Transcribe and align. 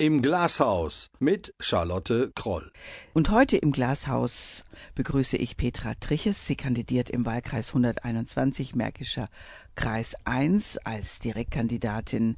Im 0.00 0.22
Glashaus 0.22 1.10
mit 1.18 1.52
Charlotte 1.58 2.30
Kroll. 2.36 2.70
Und 3.14 3.30
heute 3.30 3.56
im 3.56 3.72
Glashaus 3.72 4.64
begrüße 4.94 5.36
ich 5.36 5.56
Petra 5.56 5.94
Triches. 5.94 6.46
Sie 6.46 6.54
kandidiert 6.54 7.10
im 7.10 7.26
Wahlkreis 7.26 7.70
121 7.70 8.76
Märkischer 8.76 9.28
Kreis 9.74 10.14
1 10.24 10.78
als 10.78 11.18
Direktkandidatin, 11.18 12.36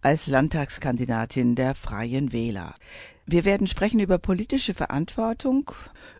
als 0.00 0.26
Landtagskandidatin 0.26 1.54
der 1.54 1.76
Freien 1.76 2.32
Wähler. 2.32 2.74
Wir 3.24 3.44
werden 3.44 3.68
sprechen 3.68 4.00
über 4.00 4.18
politische 4.18 4.74
Verantwortung, 4.74 5.70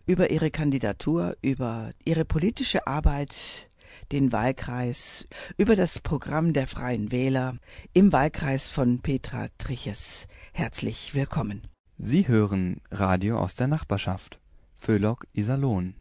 über 0.05 0.29
ihre 0.31 0.51
Kandidatur, 0.51 1.35
über 1.41 1.91
ihre 2.05 2.23
politische 2.23 2.87
Arbeit 2.87 3.66
den 4.11 4.31
Wahlkreis, 4.31 5.27
über 5.57 5.75
das 5.75 5.99
Programm 5.99 6.53
der 6.53 6.67
Freien 6.67 7.11
Wähler 7.11 7.57
im 7.93 8.13
Wahlkreis 8.13 8.69
von 8.69 8.99
Petra 8.99 9.47
Triches. 9.57 10.27
Herzlich 10.53 11.13
willkommen. 11.13 11.67
Sie 11.97 12.27
hören 12.27 12.81
Radio 12.91 13.39
aus 13.39 13.55
der 13.55 13.67
Nachbarschaft. 13.67 14.39
Föhlock 14.77 15.25
Iserlohn. 15.33 15.95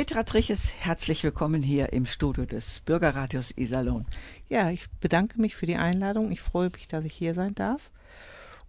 Petra 0.00 0.22
Triches, 0.22 0.72
herzlich 0.80 1.22
willkommen 1.24 1.62
hier 1.62 1.92
im 1.92 2.06
Studio 2.06 2.46
des 2.46 2.80
Bürgerradios 2.80 3.50
Iserlohn. 3.54 4.06
Ja, 4.48 4.70
ich 4.70 4.88
bedanke 4.92 5.38
mich 5.38 5.54
für 5.54 5.66
die 5.66 5.76
Einladung. 5.76 6.32
Ich 6.32 6.40
freue 6.40 6.70
mich, 6.70 6.88
dass 6.88 7.04
ich 7.04 7.12
hier 7.12 7.34
sein 7.34 7.54
darf 7.54 7.90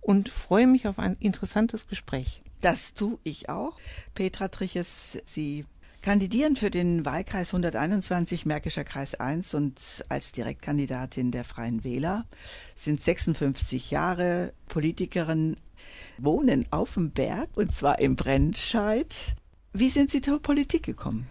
und 0.02 0.28
freue 0.28 0.68
mich 0.68 0.90
auf 0.90 1.00
ein 1.00 1.16
interessantes 1.22 1.88
Gespräch. 1.88 2.42
Das 2.60 2.96
tue 2.96 3.18
ich 3.24 3.48
auch. 3.48 3.80
Petra 4.14 4.50
Triches, 4.50 5.20
Sie 5.24 5.64
kandidieren 6.02 6.58
für 6.58 6.70
den 6.70 7.06
Wahlkreis 7.06 7.54
121 7.54 8.46
Märkischer 8.46 8.84
Kreis 8.84 9.16
1 9.16 9.54
und 9.54 10.04
als 10.10 10.34
Direktkandidatin 10.34 11.32
der 11.32 11.46
Freien 11.46 11.86
Wähler, 11.86 12.26
sind 12.76 13.00
56 13.00 13.90
Jahre 13.90 14.52
Politikerin, 14.68 15.56
wohnen 16.18 16.66
auf 16.72 16.96
dem 16.96 17.12
Berg 17.12 17.52
und 17.56 17.74
zwar 17.74 18.00
im 18.00 18.18
Brennscheid. 18.18 19.38
Wie 19.74 19.90
sind 19.90 20.12
Sie 20.12 20.20
zur 20.20 20.42
Politik 20.42 20.84
gekommen? 20.84 21.30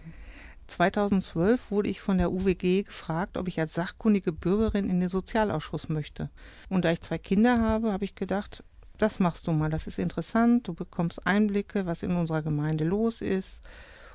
2012 0.66 1.70
wurde 1.70 1.90
ich 1.90 2.00
von 2.00 2.16
der 2.16 2.32
UWG 2.32 2.84
gefragt, 2.84 3.36
ob 3.36 3.48
ich 3.48 3.60
als 3.60 3.74
sachkundige 3.74 4.32
Bürgerin 4.32 4.88
in 4.88 4.98
den 4.98 5.10
Sozialausschuss 5.10 5.90
möchte. 5.90 6.30
Und 6.70 6.86
da 6.86 6.90
ich 6.90 7.02
zwei 7.02 7.18
Kinder 7.18 7.60
habe, 7.60 7.92
habe 7.92 8.06
ich 8.06 8.14
gedacht, 8.14 8.64
das 8.96 9.20
machst 9.20 9.46
du 9.46 9.52
mal, 9.52 9.68
das 9.68 9.86
ist 9.86 9.98
interessant, 9.98 10.66
du 10.68 10.72
bekommst 10.72 11.26
Einblicke, 11.26 11.84
was 11.84 12.02
in 12.02 12.16
unserer 12.16 12.40
Gemeinde 12.40 12.84
los 12.84 13.20
ist. 13.20 13.62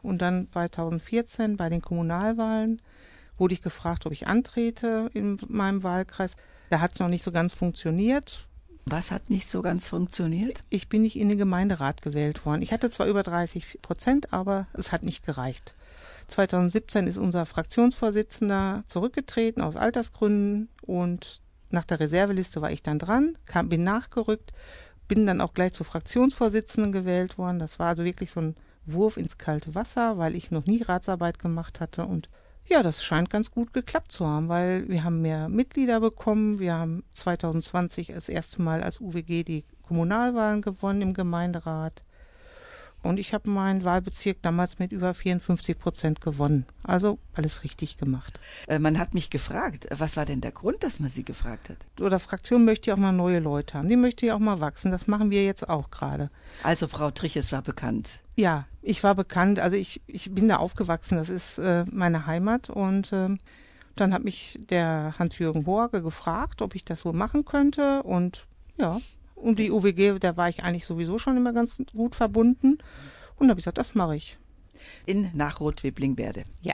Und 0.01 0.23
dann 0.23 0.47
2014 0.51 1.55
bei 1.55 1.69
den 1.69 1.81
Kommunalwahlen 1.81 2.81
wurde 3.37 3.53
ich 3.53 3.61
gefragt, 3.61 4.07
ob 4.07 4.11
ich 4.11 4.25
antrete 4.25 5.11
in 5.13 5.39
meinem 5.47 5.83
Wahlkreis. 5.83 6.35
Da 6.71 6.79
hat 6.79 6.93
es 6.93 6.99
noch 6.99 7.09
nicht 7.09 7.23
so 7.23 7.31
ganz 7.31 7.53
funktioniert. 7.53 8.47
Was 8.87 9.09
hat 9.09 9.31
nicht 9.31 9.49
so 9.49 9.63
ganz 9.63 9.89
funktioniert? 9.89 10.63
Ich 10.69 10.89
bin 10.89 11.01
nicht 11.01 11.15
in 11.15 11.27
den 11.27 11.39
Gemeinderat 11.39 12.03
gewählt 12.03 12.45
worden. 12.45 12.61
Ich 12.61 12.71
hatte 12.71 12.91
zwar 12.91 13.07
über 13.07 13.23
30 13.23 13.81
Prozent, 13.81 14.31
aber 14.31 14.67
es 14.73 14.91
hat 14.91 15.01
nicht 15.01 15.25
gereicht. 15.25 15.73
2017 16.27 17.07
ist 17.07 17.17
unser 17.17 17.47
Fraktionsvorsitzender 17.47 18.83
zurückgetreten 18.85 19.63
aus 19.63 19.75
Altersgründen 19.75 20.69
und 20.83 21.41
nach 21.71 21.85
der 21.85 21.99
Reserveliste 21.99 22.61
war 22.61 22.71
ich 22.71 22.83
dann 22.83 22.99
dran, 22.99 23.37
kam, 23.45 23.69
bin 23.69 23.83
nachgerückt, 23.83 24.53
bin 25.07 25.25
dann 25.25 25.41
auch 25.41 25.55
gleich 25.55 25.73
zur 25.73 25.85
Fraktionsvorsitzenden 25.85 26.91
gewählt 26.91 27.39
worden. 27.39 27.57
Das 27.57 27.79
war 27.79 27.87
also 27.87 28.03
wirklich 28.03 28.29
so 28.29 28.39
ein 28.39 28.55
Wurf 28.85 29.17
ins 29.17 29.39
kalte 29.39 29.73
Wasser, 29.73 30.19
weil 30.19 30.35
ich 30.35 30.51
noch 30.51 30.67
nie 30.67 30.83
Ratsarbeit 30.83 31.39
gemacht 31.39 31.79
hatte 31.79 32.05
und 32.05 32.29
ja, 32.67 32.81
das 32.81 33.03
scheint 33.03 33.29
ganz 33.29 33.51
gut 33.51 33.73
geklappt 33.73 34.11
zu 34.11 34.25
haben, 34.25 34.49
weil 34.49 34.87
wir 34.89 35.03
haben 35.03 35.21
mehr 35.21 35.49
Mitglieder 35.49 35.99
bekommen. 35.99 36.59
Wir 36.59 36.73
haben 36.73 37.03
2020 37.11 38.07
das 38.07 38.27
erste 38.27 38.61
Mal 38.61 38.81
als 38.81 38.99
UWG 38.99 39.43
die 39.43 39.65
Kommunalwahlen 39.83 40.61
gewonnen 40.61 41.01
im 41.01 41.13
Gemeinderat. 41.13 42.03
Und 43.05 43.19
ich 43.19 43.35
habe 43.35 43.49
meinen 43.51 43.83
Wahlbezirk 43.83 44.41
damals 44.41 44.79
mit 44.79 44.91
über 44.91 45.13
54 45.13 45.77
Prozent 45.77 46.21
gewonnen. 46.21 46.65
Also 46.83 47.19
alles 47.35 47.63
richtig 47.63 47.97
gemacht. 47.97 48.39
Äh, 48.67 48.79
man 48.79 48.97
hat 48.97 49.13
mich 49.13 49.29
gefragt, 49.29 49.87
was 49.91 50.17
war 50.17 50.25
denn 50.25 50.41
der 50.41 50.51
Grund, 50.51 50.81
dass 50.83 50.99
man 50.99 51.09
Sie 51.09 51.23
gefragt 51.23 51.69
hat? 51.69 51.85
Oder 52.01 52.17
Fraktion 52.17 52.65
möchte 52.65 52.87
ja 52.87 52.95
auch 52.95 52.99
mal 52.99 53.11
neue 53.11 53.37
Leute 53.37 53.77
haben. 53.77 53.89
Die 53.89 53.95
möchte 53.95 54.25
ja 54.25 54.35
auch 54.35 54.39
mal 54.39 54.59
wachsen. 54.59 54.91
Das 54.91 55.05
machen 55.05 55.29
wir 55.29 55.45
jetzt 55.45 55.69
auch 55.69 55.91
gerade. 55.91 56.31
Also 56.63 56.87
Frau 56.87 57.11
Triches 57.11 57.51
war 57.51 57.61
bekannt. 57.61 58.21
Ja, 58.35 58.65
ich 58.81 59.03
war 59.03 59.13
bekannt. 59.13 59.59
Also 59.59 59.77
ich, 59.77 60.01
ich 60.07 60.31
bin 60.33 60.49
da 60.49 60.57
aufgewachsen. 60.57 61.15
Das 61.15 61.29
ist 61.29 61.59
äh, 61.59 61.85
meine 61.91 62.25
Heimat. 62.25 62.71
Und 62.71 63.13
äh, 63.13 63.37
dann 63.95 64.13
hat 64.15 64.23
mich 64.23 64.59
der 64.71 65.13
Hans-Jürgen 65.19 65.65
Borge 65.65 66.01
gefragt, 66.01 66.63
ob 66.63 66.73
ich 66.73 66.83
das 66.83 67.01
so 67.01 67.13
machen 67.13 67.45
könnte. 67.45 68.01
Und 68.01 68.47
ja, 68.77 68.97
und 69.35 69.59
die 69.59 69.71
UWG, 69.71 70.19
da 70.19 70.37
war 70.37 70.49
ich 70.49 70.63
eigentlich 70.63 70.85
sowieso 70.85 71.19
schon 71.19 71.37
immer 71.37 71.53
ganz 71.53 71.77
gut 71.93 72.15
verbunden. 72.15 72.77
Und 73.35 73.47
da 73.47 73.51
habe 73.51 73.59
ich 73.59 73.65
gesagt, 73.65 73.77
das 73.77 73.95
mache 73.95 74.15
ich. 74.15 74.37
In 75.05 75.29
Nachrot-Wibblingwerde. 75.33 76.45
Ja. 76.61 76.73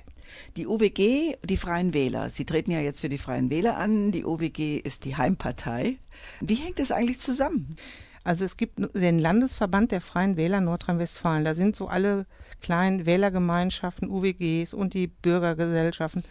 Die 0.55 0.65
UWG, 0.65 1.35
die 1.43 1.57
Freien 1.57 1.93
Wähler, 1.93 2.29
Sie 2.29 2.45
treten 2.45 2.71
ja 2.71 2.79
jetzt 2.79 3.01
für 3.01 3.09
die 3.09 3.17
Freien 3.17 3.49
Wähler 3.49 3.77
an. 3.77 4.11
Die 4.11 4.23
UWG 4.23 4.77
ist 4.77 5.03
die 5.03 5.17
Heimpartei. 5.17 5.97
Wie 6.39 6.55
hängt 6.55 6.79
das 6.79 6.91
eigentlich 6.91 7.19
zusammen? 7.19 7.75
Also 8.23 8.45
es 8.45 8.55
gibt 8.55 8.79
den 8.95 9.19
Landesverband 9.19 9.91
der 9.91 9.99
Freien 9.99 10.37
Wähler 10.37 10.61
Nordrhein-Westfalen. 10.61 11.43
Da 11.43 11.55
sind 11.55 11.75
so 11.75 11.87
alle 11.87 12.27
kleinen 12.61 13.05
Wählergemeinschaften, 13.05 14.09
UWGs 14.09 14.73
und 14.73 14.93
die 14.93 15.07
Bürgergesellschaften 15.07 16.23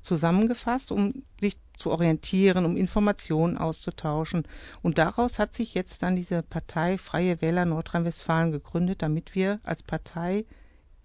zusammengefasst, 0.00 0.92
um 0.92 1.24
sich 1.40 1.56
zu 1.76 1.90
orientieren, 1.90 2.64
um 2.64 2.76
Informationen 2.76 3.56
auszutauschen. 3.56 4.44
Und 4.82 4.98
daraus 4.98 5.38
hat 5.38 5.54
sich 5.54 5.74
jetzt 5.74 6.02
dann 6.02 6.16
diese 6.16 6.42
Partei 6.42 6.98
Freie 6.98 7.40
Wähler 7.40 7.64
Nordrhein-Westfalen 7.64 8.52
gegründet, 8.52 9.02
damit 9.02 9.34
wir 9.34 9.60
als 9.64 9.82
Partei 9.82 10.44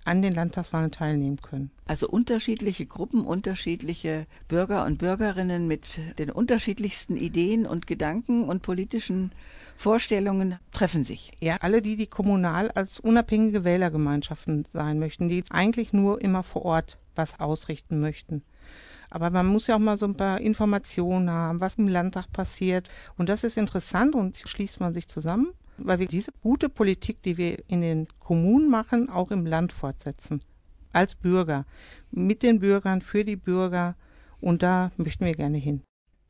an 0.08 0.22
den 0.22 0.34
Landtagswahlen 0.34 0.92
teilnehmen 0.92 1.38
können. 1.42 1.70
Also 1.86 2.08
unterschiedliche 2.08 2.86
Gruppen, 2.86 3.26
unterschiedliche 3.26 4.26
Bürger 4.48 4.86
und 4.86 5.00
Bürgerinnen 5.00 5.68
mit 5.68 6.00
den 6.18 6.32
unterschiedlichsten 6.32 7.18
Ideen 7.18 7.66
und 7.66 7.88
Gedanken 7.88 8.46
und 8.46 8.62
politischen 8.62 9.32
Vorstellungen 9.76 10.58
treffen 10.72 11.04
sich. 11.04 11.32
Ja, 11.40 11.58
alle 11.60 11.82
die, 11.82 11.98
die 11.98 12.08
kommunal 12.08 12.72
als 12.72 13.00
unabhängige 13.00 13.64
Wählergemeinschaften 13.66 14.66
sein 14.72 14.98
möchten, 14.98 15.28
die 15.28 15.44
eigentlich 15.50 15.92
nur 15.92 16.22
immer 16.22 16.42
vor 16.42 16.64
Ort 16.64 16.98
was 17.16 17.40
ausrichten 17.40 18.00
möchten. 18.00 18.44
Aber 19.10 19.30
man 19.30 19.46
muss 19.46 19.68
ja 19.68 19.76
auch 19.76 19.80
mal 19.80 19.98
so 19.98 20.06
ein 20.06 20.16
paar 20.16 20.40
Informationen 20.42 21.30
haben, 21.30 21.62
was 21.62 21.76
im 21.76 21.88
Landtag 21.88 22.32
passiert. 22.32 22.90
Und 23.18 23.30
das 23.30 23.44
ist 23.44 23.58
interessant 23.58 24.16
und 24.16 24.38
schließt 24.38 24.80
man 24.80 24.94
sich 24.94 25.08
zusammen, 25.08 25.54
weil 25.78 26.00
wir 26.00 26.08
diese 26.08 26.32
gute 26.42 26.70
Politik, 26.70 27.22
die 27.24 27.38
wir 27.38 27.64
in 27.70 27.82
den 27.82 28.08
Kommunen 28.20 28.70
machen, 28.70 29.10
auch 29.10 29.32
im 29.32 29.46
Land 29.46 29.72
fortsetzen. 29.72 30.42
Als 30.94 31.16
Bürger, 31.16 31.66
mit 32.12 32.44
den 32.44 32.60
Bürgern, 32.60 33.02
für 33.02 33.24
die 33.24 33.36
Bürger. 33.36 33.96
Und 34.40 34.64
da 34.64 34.92
möchten 34.98 35.26
wir 35.26 35.34
gerne 35.34 35.58
hin. 35.58 35.82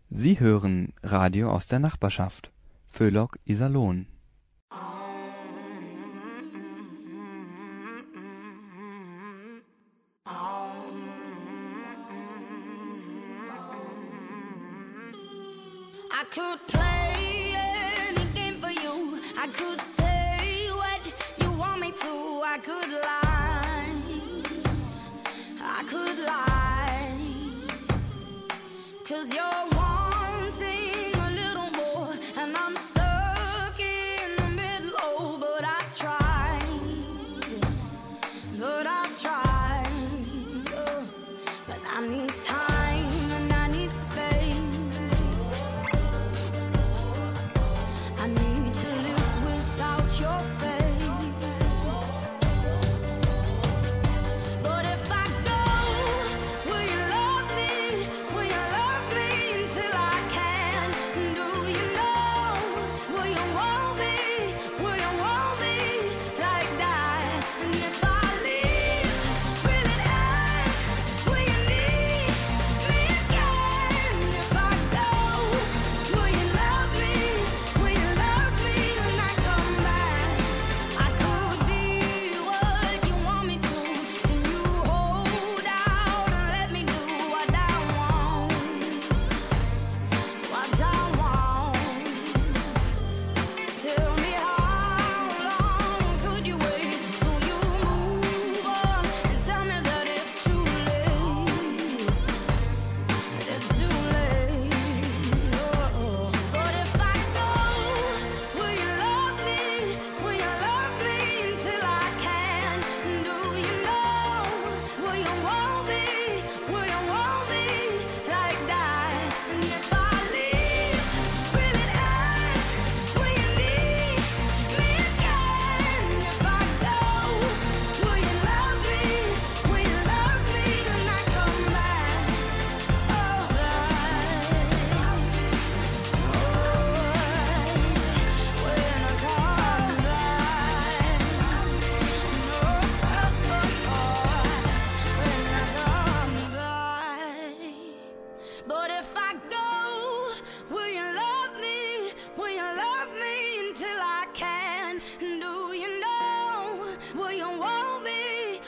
Sie 0.10 0.40
hören 0.40 0.94
Radio 1.04 1.52
aus 1.52 1.68
der 1.68 1.80
Nachbarschaft. 1.80 2.52
Föhlock 2.88 3.38
Iserlohn. 3.46 4.08
Could 16.38 16.68
play 16.68 17.56
any 17.56 18.26
game 18.36 18.62
for 18.62 18.70
you. 18.70 19.20
I 19.36 19.48
could 19.48 19.82
say 19.82 20.70
what 20.70 21.02
you 21.42 21.52
want 21.54 21.82
me 21.82 21.90
to. 21.92 22.14
I 22.54 22.60
could 22.62 22.92
lie. 23.08 23.96
I 25.60 25.84
could 25.92 26.20
lie. 26.20 27.18
Cause 29.04 29.34
you're 29.34 29.77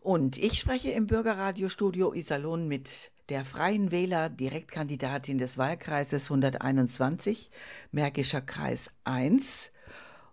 Und 0.00 0.38
ich 0.38 0.58
spreche 0.58 0.90
im 0.90 1.06
Bürgerradiostudio 1.06 2.12
Iserlohn 2.12 2.68
mit 2.68 3.10
der 3.28 3.44
Freien 3.44 3.90
Wähler, 3.90 4.30
Direktkandidatin 4.30 5.38
des 5.38 5.58
Wahlkreises 5.58 6.24
121, 6.24 7.50
Märkischer 7.92 8.40
Kreis 8.40 8.90
1, 9.04 9.70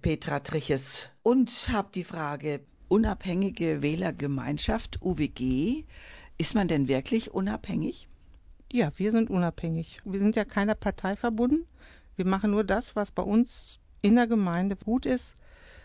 Petra 0.01 0.39
Triches. 0.39 1.09
Und 1.23 1.51
habe 1.69 1.89
die 1.93 2.03
Frage, 2.03 2.61
unabhängige 2.87 3.81
Wählergemeinschaft, 3.81 5.01
UWG, 5.01 5.83
ist 6.37 6.55
man 6.55 6.67
denn 6.67 6.87
wirklich 6.87 7.33
unabhängig? 7.33 8.07
Ja, 8.71 8.91
wir 8.97 9.11
sind 9.11 9.29
unabhängig. 9.29 9.99
Wir 10.05 10.19
sind 10.19 10.35
ja 10.35 10.45
keiner 10.45 10.75
Partei 10.75 11.15
verbunden. 11.15 11.65
Wir 12.15 12.25
machen 12.25 12.51
nur 12.51 12.63
das, 12.63 12.95
was 12.95 13.11
bei 13.11 13.23
uns 13.23 13.79
in 14.01 14.15
der 14.15 14.27
Gemeinde 14.27 14.75
gut 14.75 15.05
ist, 15.05 15.35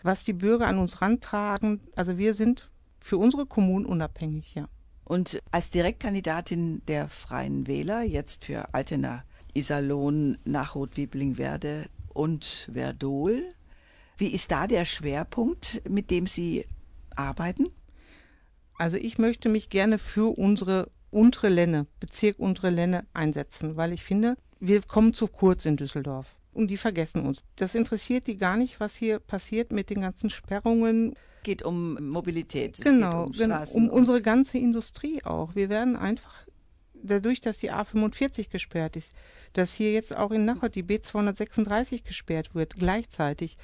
was 0.03 0.23
die 0.23 0.33
Bürger 0.33 0.67
an 0.67 0.77
uns 0.77 1.01
rantragen. 1.01 1.81
Also 1.95 2.17
wir 2.17 2.33
sind 2.33 2.70
für 3.01 3.17
unsere 3.17 3.45
Kommunen 3.45 3.85
unabhängig, 3.85 4.55
ja. 4.55 4.67
Und 5.03 5.41
als 5.51 5.71
Direktkandidatin 5.71 6.83
der 6.87 7.09
Freien 7.09 7.67
Wähler, 7.67 8.03
jetzt 8.03 8.45
für 8.45 8.73
Altena, 8.73 9.25
Iserlohn, 9.53 10.37
Nachrot, 10.45 10.95
Wiblingwerde 10.95 11.89
und 12.13 12.69
Verdol, 12.71 13.43
wie 14.17 14.27
ist 14.27 14.51
da 14.51 14.67
der 14.67 14.85
Schwerpunkt, 14.85 15.81
mit 15.89 16.11
dem 16.11 16.27
Sie 16.27 16.65
arbeiten? 17.15 17.67
Also 18.77 18.97
ich 18.97 19.17
möchte 19.17 19.49
mich 19.49 19.69
gerne 19.69 19.97
für 19.97 20.37
unsere 20.37 20.89
untere 21.09 21.49
Lenne, 21.49 21.87
Bezirk 21.99 22.39
untere 22.39 22.69
Lenne 22.69 23.05
einsetzen, 23.13 23.75
weil 23.75 23.93
ich 23.93 24.03
finde, 24.03 24.37
wir 24.59 24.81
kommen 24.81 25.13
zu 25.13 25.27
kurz 25.27 25.65
in 25.65 25.75
Düsseldorf. 25.75 26.35
Und 26.53 26.67
die 26.67 26.77
vergessen 26.77 27.25
uns. 27.25 27.43
Das 27.55 27.75
interessiert 27.75 28.27
die 28.27 28.37
gar 28.37 28.57
nicht, 28.57 28.79
was 28.79 28.95
hier 28.95 29.19
passiert 29.19 29.71
mit 29.71 29.89
den 29.89 30.01
ganzen 30.01 30.29
Sperrungen. 30.29 31.15
Geht 31.43 31.63
um 31.63 32.09
Mobilität. 32.09 32.79
Es 32.79 32.83
genau, 32.83 33.25
geht 33.25 33.41
um, 33.41 33.49
genau, 33.49 33.63
um 33.73 33.89
unsere 33.89 34.21
ganze 34.21 34.57
Industrie 34.57 35.23
auch. 35.23 35.55
Wir 35.55 35.69
werden 35.69 35.95
einfach, 35.95 36.45
dadurch, 36.93 37.41
dass 37.41 37.57
die 37.57 37.71
A45 37.71 38.49
gesperrt 38.49 38.95
ist, 38.95 39.13
dass 39.53 39.73
hier 39.73 39.91
jetzt 39.91 40.15
auch 40.15 40.31
in 40.31 40.45
Nachod 40.45 40.75
die 40.75 40.83
B236 40.83 42.03
gesperrt 42.03 42.55
wird, 42.55 42.75
gleichzeitig. 42.75 43.57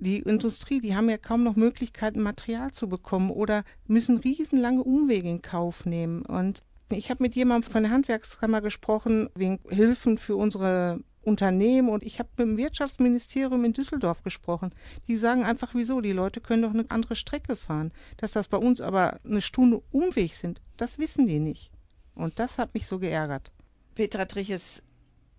Die 0.00 0.18
Industrie, 0.18 0.80
die 0.80 0.94
haben 0.94 1.10
ja 1.10 1.18
kaum 1.18 1.42
noch 1.42 1.56
Möglichkeiten, 1.56 2.20
Material 2.22 2.70
zu 2.70 2.88
bekommen 2.88 3.30
oder 3.30 3.64
müssen 3.86 4.16
riesenlange 4.16 4.84
Umwege 4.84 5.28
in 5.28 5.42
Kauf 5.42 5.86
nehmen. 5.86 6.22
Und 6.22 6.62
ich 6.90 7.10
habe 7.10 7.22
mit 7.22 7.34
jemandem 7.34 7.70
von 7.70 7.82
der 7.82 7.92
Handwerkskammer 7.92 8.60
gesprochen, 8.60 9.28
wegen 9.34 9.58
Hilfen 9.68 10.16
für 10.16 10.36
unsere 10.36 11.00
Unternehmen 11.28 11.88
und 11.88 12.02
ich 12.02 12.18
habe 12.18 12.28
mit 12.36 12.46
dem 12.46 12.56
Wirtschaftsministerium 12.56 13.64
in 13.64 13.72
Düsseldorf 13.72 14.22
gesprochen. 14.22 14.74
Die 15.06 15.16
sagen 15.16 15.44
einfach, 15.44 15.74
wieso? 15.74 16.00
Die 16.00 16.12
Leute 16.12 16.40
können 16.40 16.62
doch 16.62 16.74
eine 16.74 16.90
andere 16.90 17.14
Strecke 17.16 17.54
fahren. 17.54 17.92
Dass 18.16 18.32
das 18.32 18.48
bei 18.48 18.58
uns 18.58 18.80
aber 18.80 19.20
eine 19.24 19.40
Stunde 19.40 19.82
Umweg 19.90 20.34
sind, 20.34 20.60
das 20.76 20.98
wissen 20.98 21.26
die 21.26 21.38
nicht. 21.38 21.70
Und 22.14 22.38
das 22.38 22.58
hat 22.58 22.74
mich 22.74 22.86
so 22.86 22.98
geärgert. 22.98 23.52
Petra 23.94 24.24
Triches, 24.24 24.82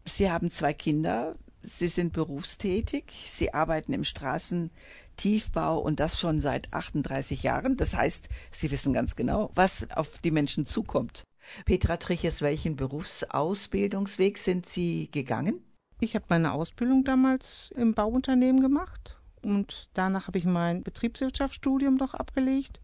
Sie 0.05 0.31
haben 0.31 0.51
zwei 0.51 0.73
Kinder, 0.73 1.35
Sie 1.61 1.87
sind 1.87 2.13
berufstätig, 2.13 3.11
Sie 3.27 3.53
arbeiten 3.53 3.93
im 3.93 4.05
Straßentiefbau 4.05 5.79
und 5.79 5.99
das 5.99 6.19
schon 6.19 6.39
seit 6.39 6.73
38 6.73 7.43
Jahren. 7.43 7.75
Das 7.75 7.95
heißt, 7.95 8.29
Sie 8.51 8.71
wissen 8.71 8.93
ganz 8.93 9.15
genau, 9.15 9.51
was 9.55 9.89
auf 9.91 10.19
die 10.19 10.31
Menschen 10.31 10.65
zukommt. 10.65 11.23
Petra 11.65 11.97
Triches, 11.97 12.41
welchen 12.41 12.75
Berufsausbildungsweg 12.75 14.37
sind 14.37 14.67
Sie 14.67 15.09
gegangen? 15.11 15.63
Ich 16.01 16.15
habe 16.15 16.25
meine 16.29 16.53
Ausbildung 16.53 17.03
damals 17.03 17.71
im 17.75 17.93
Bauunternehmen 17.93 18.61
gemacht 18.61 19.17
und 19.41 19.89
danach 19.93 20.27
habe 20.27 20.37
ich 20.37 20.45
mein 20.45 20.81
Betriebswirtschaftsstudium 20.81 21.97
doch 21.97 22.13
abgelegt. 22.13 22.79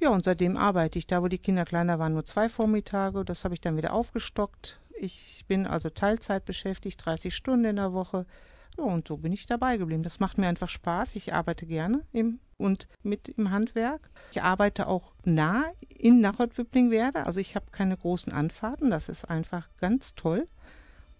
Ja, 0.00 0.10
und 0.10 0.24
seitdem 0.24 0.56
arbeite 0.56 0.98
ich 0.98 1.08
da, 1.08 1.20
wo 1.20 1.26
die 1.26 1.38
Kinder 1.38 1.64
kleiner 1.64 1.98
waren, 1.98 2.12
nur 2.12 2.24
zwei 2.24 2.48
Vormittage. 2.48 3.24
Das 3.24 3.42
habe 3.42 3.54
ich 3.54 3.60
dann 3.60 3.76
wieder 3.76 3.92
aufgestockt. 3.92 4.80
Ich 5.00 5.44
bin 5.48 5.66
also 5.66 5.90
Teilzeit 5.90 6.44
beschäftigt, 6.44 7.04
30 7.04 7.34
Stunden 7.34 7.64
in 7.64 7.76
der 7.76 7.92
Woche. 7.92 8.24
Ja, 8.76 8.84
und 8.84 9.08
so 9.08 9.16
bin 9.16 9.32
ich 9.32 9.46
dabei 9.46 9.76
geblieben. 9.76 10.04
Das 10.04 10.20
macht 10.20 10.38
mir 10.38 10.46
einfach 10.46 10.68
Spaß. 10.68 11.16
Ich 11.16 11.34
arbeite 11.34 11.66
gerne 11.66 12.04
im, 12.12 12.38
und 12.56 12.86
mit 13.02 13.28
im 13.28 13.50
Handwerk. 13.50 14.10
Ich 14.30 14.42
arbeite 14.42 14.86
auch 14.86 15.12
nah 15.24 15.64
in 15.88 16.20
Nachod-Wipplingwerde. 16.20 17.26
Also 17.26 17.40
ich 17.40 17.56
habe 17.56 17.66
keine 17.72 17.96
großen 17.96 18.32
Anfahrten. 18.32 18.90
Das 18.90 19.08
ist 19.08 19.24
einfach 19.24 19.68
ganz 19.78 20.14
toll. 20.14 20.46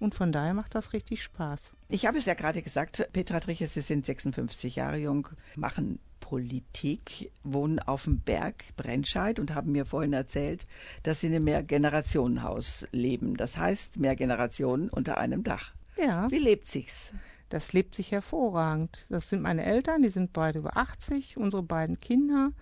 Und 0.01 0.15
von 0.15 0.31
daher 0.33 0.55
macht 0.55 0.75
das 0.75 0.93
richtig 0.93 1.23
Spaß. 1.25 1.73
Ich 1.89 2.07
habe 2.07 2.19
es 2.19 2.27
ja 2.27 2.35
gerade 2.35 2.63
gesagt, 2.63 3.09
Petra 3.13 3.41
Triches, 3.41 3.75
Sie 3.75 3.81
sind 3.81 4.07
56 4.07 4.77
Jahre 4.77 4.99
jung, 4.99 5.29
machen 5.57 5.99
Politik, 6.21 7.33
wohnen 7.43 7.79
auf 7.79 8.05
dem 8.05 8.21
Berg 8.21 8.65
Brennscheid 8.77 9.39
und 9.41 9.55
haben 9.55 9.73
mir 9.73 9.87
vorhin 9.87 10.13
erzählt, 10.13 10.67
dass 11.03 11.21
Sie 11.21 11.27
in 11.29 11.35
einem 11.35 11.45
Mehrgenerationenhaus 11.45 12.87
leben. 12.93 13.37
Das 13.37 13.57
heißt, 13.57 13.99
mehr 13.99 14.15
Generationen 14.15 14.89
unter 14.89 15.19
einem 15.19 15.43
Dach. 15.43 15.73
Ja, 15.97 16.31
Wie 16.31 16.39
lebt 16.39 16.67
sich's? 16.67 17.13
das 17.49 17.73
lebt 17.73 17.95
sich 17.95 18.13
hervorragend. 18.13 19.07
Das 19.09 19.31
sind 19.31 19.43
meine 19.43 19.65
Eltern, 19.65 20.03
die 20.03 20.11
sind 20.11 20.33
beide 20.33 20.59
über 20.59 20.77
80, 20.77 21.39
unsere 21.39 21.63
beiden 21.63 21.99
Kinder 21.99 22.53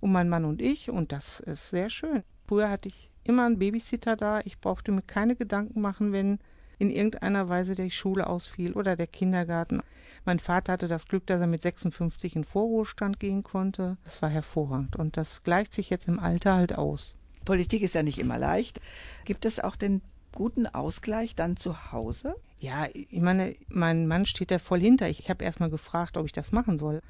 und 0.00 0.12
mein 0.12 0.28
Mann 0.28 0.44
und 0.46 0.62
ich. 0.62 0.88
Und 0.90 1.12
das 1.12 1.40
ist 1.40 1.70
sehr 1.70 1.90
schön. 1.90 2.22
Früher 2.48 2.70
hatte 2.70 2.88
ich 2.88 3.10
immer 3.22 3.44
einen 3.46 3.58
Babysitter 3.58 4.16
da. 4.16 4.40
Ich 4.44 4.58
brauchte 4.58 4.92
mir 4.92 5.02
keine 5.02 5.36
Gedanken 5.36 5.80
machen, 5.82 6.12
wenn 6.12 6.38
in 6.80 6.90
irgendeiner 6.90 7.48
Weise 7.48 7.74
die 7.74 7.90
Schule 7.90 8.26
ausfiel 8.26 8.72
oder 8.72 8.96
der 8.96 9.06
Kindergarten. 9.06 9.80
Mein 10.24 10.38
Vater 10.38 10.72
hatte 10.72 10.88
das 10.88 11.06
Glück, 11.06 11.26
dass 11.26 11.40
er 11.40 11.46
mit 11.46 11.62
56 11.62 12.36
in 12.36 12.44
Vorruhestand 12.44 13.20
gehen 13.20 13.42
konnte. 13.42 13.98
Das 14.04 14.22
war 14.22 14.30
hervorragend. 14.30 14.96
Und 14.96 15.16
das 15.16 15.42
gleicht 15.42 15.74
sich 15.74 15.90
jetzt 15.90 16.08
im 16.08 16.18
Alter 16.18 16.54
halt 16.54 16.76
aus. 16.76 17.16
Politik 17.44 17.82
ist 17.82 17.94
ja 17.94 18.02
nicht 18.02 18.18
immer 18.18 18.38
leicht. 18.38 18.80
Gibt 19.24 19.44
es 19.44 19.60
auch 19.60 19.76
den 19.76 20.02
guten 20.32 20.66
Ausgleich 20.66 21.34
dann 21.34 21.56
zu 21.56 21.92
Hause? 21.92 22.34
Ja, 22.58 22.88
ich 22.92 23.20
meine, 23.20 23.54
mein 23.68 24.06
Mann 24.06 24.26
steht 24.26 24.50
da 24.50 24.58
voll 24.58 24.80
hinter. 24.80 25.08
Ich 25.08 25.28
habe 25.30 25.44
erst 25.44 25.60
mal 25.60 25.70
gefragt, 25.70 26.16
ob 26.16 26.26
ich 26.26 26.32
das 26.32 26.52
machen 26.52 26.78
soll. 26.78 27.00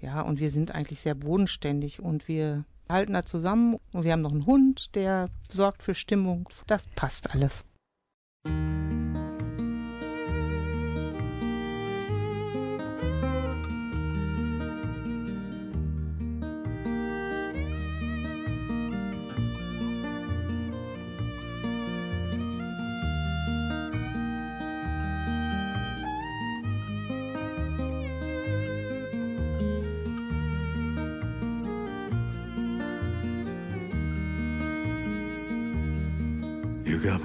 Ja, 0.00 0.20
und 0.22 0.40
wir 0.40 0.50
sind 0.50 0.74
eigentlich 0.74 1.00
sehr 1.00 1.14
bodenständig 1.14 2.00
und 2.00 2.28
wir 2.28 2.64
halten 2.88 3.14
da 3.14 3.24
zusammen 3.24 3.78
und 3.92 4.04
wir 4.04 4.12
haben 4.12 4.22
noch 4.22 4.32
einen 4.32 4.46
Hund, 4.46 4.94
der 4.94 5.30
sorgt 5.50 5.82
für 5.82 5.94
Stimmung. 5.94 6.48
Das 6.66 6.86
passt 6.88 7.34
alles. 7.34 7.64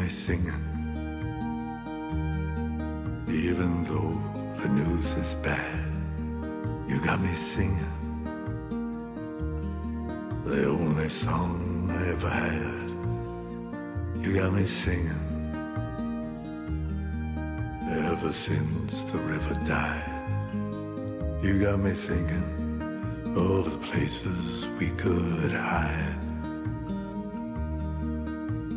Singing. 0.09 0.63
Even 3.29 3.83
though 3.85 4.17
the 4.61 4.67
news 4.69 5.13
is 5.13 5.35
bad, 5.35 5.85
you 6.87 6.99
got 6.99 7.21
me 7.21 7.33
singing. 7.33 7.95
The 10.45 10.65
only 10.67 11.09
song 11.09 11.91
I 11.91 12.09
ever 12.09 12.29
had. 12.29 12.89
You 14.25 14.33
got 14.33 14.51
me 14.53 14.65
singing. 14.65 15.25
Ever 17.89 18.33
since 18.33 19.03
the 19.03 19.19
river 19.19 19.53
died, 19.65 20.19
you 21.43 21.59
got 21.61 21.79
me 21.79 21.91
thinking 21.91 23.33
of 23.35 23.71
the 23.71 23.77
places 23.77 24.67
we 24.79 24.89
could 24.91 25.51
hide. 25.51 26.17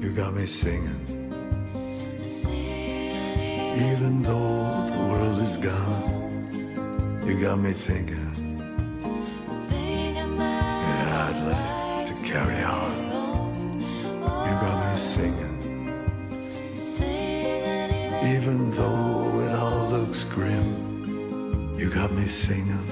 You 0.00 0.12
got 0.12 0.34
me 0.34 0.46
singing. 0.46 1.21
Even 3.90 4.22
though 4.22 4.70
the 4.94 5.02
world 5.10 5.38
is 5.40 5.56
gone, 5.56 7.22
you 7.26 7.40
got 7.40 7.58
me 7.58 7.72
thinking. 7.72 8.30
Yeah, 9.70 11.28
I'd 11.28 11.38
like 11.50 12.14
to 12.14 12.22
carry 12.22 12.62
on. 12.62 12.90
You 14.46 14.54
got 14.64 14.76
me 14.88 14.96
singing. 14.96 15.58
Even 18.34 18.70
though 18.70 19.40
it 19.40 19.52
all 19.52 19.88
looks 19.88 20.22
grim, 20.28 21.74
you 21.76 21.90
got 21.90 22.12
me 22.12 22.26
singing 22.26 22.86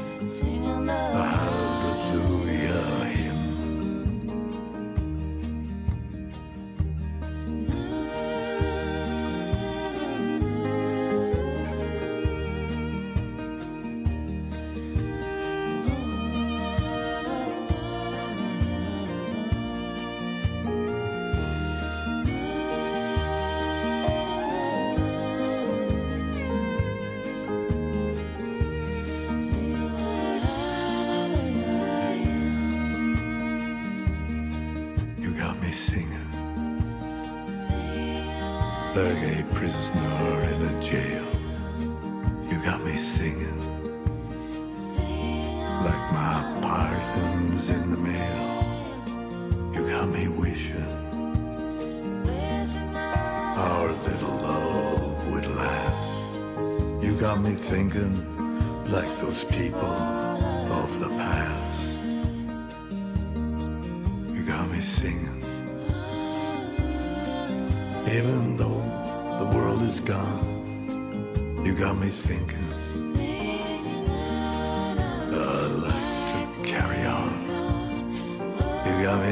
a 0.88 1.24
hallelujah 1.36 3.04
hymn. 3.14 3.39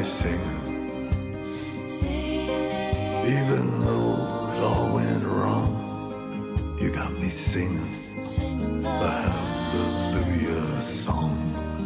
You 0.08 0.14
got 0.14 0.32
me 0.32 1.88
singing. 1.88 2.48
Even 3.26 3.84
though 3.84 4.52
it 4.54 4.62
all 4.62 4.94
went 4.94 5.22
wrong, 5.22 6.76
you 6.80 6.90
got 6.90 7.12
me 7.12 7.28
singing 7.28 7.90
the 8.82 8.88
hallelujah 8.88 10.82
song. 10.82 11.77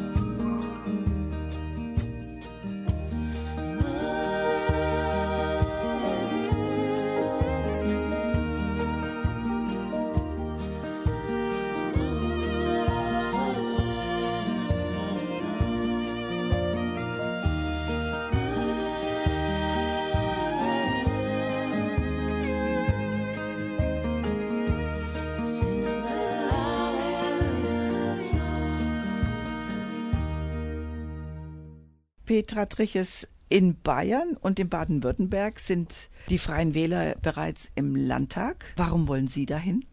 Petra 32.32 32.64
Triches 32.64 33.28
in 33.50 33.76
Bayern 33.82 34.38
und 34.40 34.58
in 34.58 34.70
Baden-Württemberg 34.70 35.60
sind 35.60 36.08
die 36.30 36.38
Freien 36.38 36.72
Wähler 36.72 37.14
bereits 37.20 37.70
im 37.74 37.94
Landtag. 37.94 38.72
Warum 38.76 39.06
wollen 39.06 39.28
Sie 39.28 39.44
dahin? 39.44 39.84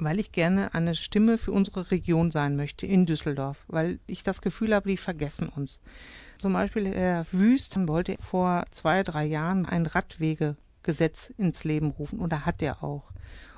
weil 0.00 0.18
ich 0.18 0.32
gerne 0.32 0.74
eine 0.74 0.96
Stimme 0.96 1.38
für 1.38 1.52
unsere 1.52 1.92
Region 1.92 2.32
sein 2.32 2.56
möchte 2.56 2.84
in 2.84 3.06
Düsseldorf, 3.06 3.64
weil 3.68 4.00
ich 4.08 4.24
das 4.24 4.42
Gefühl 4.42 4.74
habe, 4.74 4.88
die 4.88 4.96
vergessen 4.96 5.48
uns. 5.48 5.80
Zum 6.38 6.52
Beispiel 6.52 6.88
Herr 6.88 7.26
Wüst 7.30 7.76
wollte 7.86 8.16
vor 8.18 8.64
zwei, 8.72 9.04
drei 9.04 9.24
Jahren 9.24 9.64
ein 9.64 9.86
Radwegegesetz 9.86 11.32
ins 11.38 11.62
Leben 11.62 11.92
rufen 11.92 12.18
oder 12.18 12.44
hat 12.44 12.60
er 12.60 12.82
auch. 12.82 13.04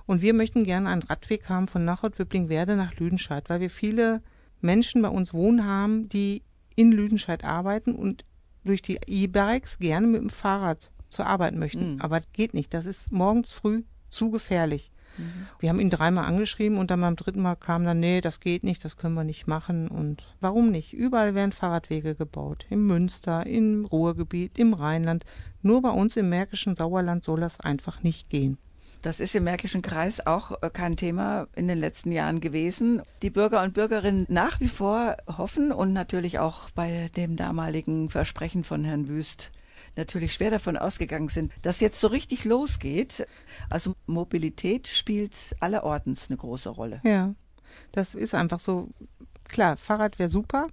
Und 0.05 0.21
wir 0.21 0.35
möchten 0.35 0.65
gerne 0.65 0.91
einen 0.91 1.03
Radweg 1.03 1.49
haben 1.49 1.69
von 1.69 1.87
Nachod-Wipplingwerde 1.87 2.77
nach 2.77 2.97
Lüdenscheid, 2.97 3.49
weil 3.49 3.61
wir 3.61 3.71
viele 3.71 4.21
Menschen 4.61 5.01
bei 5.01 5.09
uns 5.09 5.33
wohnen 5.33 5.65
haben, 5.65 6.11
die 6.11 6.43
in 6.77 6.93
Lüdenscheid 6.93 7.45
arbeiten 7.45 7.95
und 7.95 8.25
durch 8.65 8.83
die 8.83 9.01
E-Bikes 9.07 9.79
gerne 9.79 10.07
mit 10.07 10.21
dem 10.21 10.31
Fahrrad 10.31 10.91
zur 11.09 11.27
Arbeit 11.27 11.55
möchten. 11.55 11.95
Mhm. 11.95 12.01
Aber 12.01 12.21
geht 12.33 12.55
nicht. 12.55 12.73
Das 12.75 12.87
ist 12.87 13.11
morgens 13.11 13.51
früh 13.51 13.83
zu 14.09 14.31
gefährlich. 14.31 14.91
Mhm. 15.19 15.47
Wir 15.59 15.69
haben 15.71 15.81
ihn 15.81 15.91
dreimal 15.91 16.27
angeschrieben 16.27 16.79
und 16.79 16.91
dann 16.91 17.01
beim 17.01 17.17
dritten 17.17 17.43
Mal 17.43 17.57
kam 17.57 17.85
dann, 17.85 18.01
nee, 18.01 18.21
das 18.21 18.41
geht 18.41 18.65
nicht, 18.65 18.85
das 18.85 18.97
können 18.97 19.15
wir 19.15 19.25
nicht 19.25 19.47
machen. 19.47 19.89
Und 19.89 20.37
warum 20.41 20.71
nicht? 20.71 20.93
Überall 20.93 21.35
werden 21.35 21.53
Fahrradwege 21.53 22.15
gebaut. 22.15 22.67
Im 22.71 22.87
Münster, 22.87 23.47
im 23.47 23.85
Ruhrgebiet, 23.85 24.59
im 24.59 24.75
Rheinland. 24.75 25.25
Nur 25.63 25.83
bei 25.83 25.91
uns 25.91 26.17
im 26.17 26.29
märkischen 26.29 26.77
Sauerland 26.77 27.25
soll 27.25 27.41
das 27.41 27.61
einfach 27.61 28.03
nicht 28.03 28.29
gehen. 28.29 28.59
Das 29.03 29.21
ist 29.21 29.35
im 29.35 29.45
Märkischen 29.45 29.83
Kreis 29.83 30.27
auch 30.27 30.63
äh, 30.63 30.71
kein 30.71 30.97
Thema 30.97 31.47
in 31.55 31.69
den 31.69 31.79
letzten 31.79 32.13
Jahren 32.13 32.41
gewesen. 32.41 33.03
Die 33.23 33.31
Bürger 33.31 33.63
und 33.63 33.75
Bürgerinnen 33.75 34.27
nach 34.29 34.61
wie 34.61 34.69
vor 34.69 35.17
hoffen 35.27 35.73
und 35.73 35.93
natürlich 35.93 36.39
auch 36.39 36.71
bei 36.71 37.09
dem 37.17 37.37
damaligen 37.37 38.11
Versprechen 38.11 38.65
von 38.65 38.85
Herrn 38.85 39.09
Wüst 39.09 39.53
natürlich 39.97 40.35
schwer 40.35 40.51
davon 40.51 40.77
ausgegangen 40.77 41.29
sind, 41.29 41.53
dass 41.63 41.81
jetzt 41.81 42.01
so 42.01 42.09
richtig 42.09 42.45
losgeht. 42.45 43.27
Also 43.71 43.95
Mobilität 44.07 44.89
spielt 44.89 45.57
allerortens 45.61 46.29
eine 46.29 46.37
große 46.37 46.69
Rolle. 46.69 47.01
Ja, 47.05 47.35
das 47.93 48.15
ist 48.15 48.35
einfach 48.35 48.61
so. 48.61 48.89
Klar, 49.49 49.77
Fahrrad 49.77 50.19
wäre 50.19 50.29
super, 50.29 50.67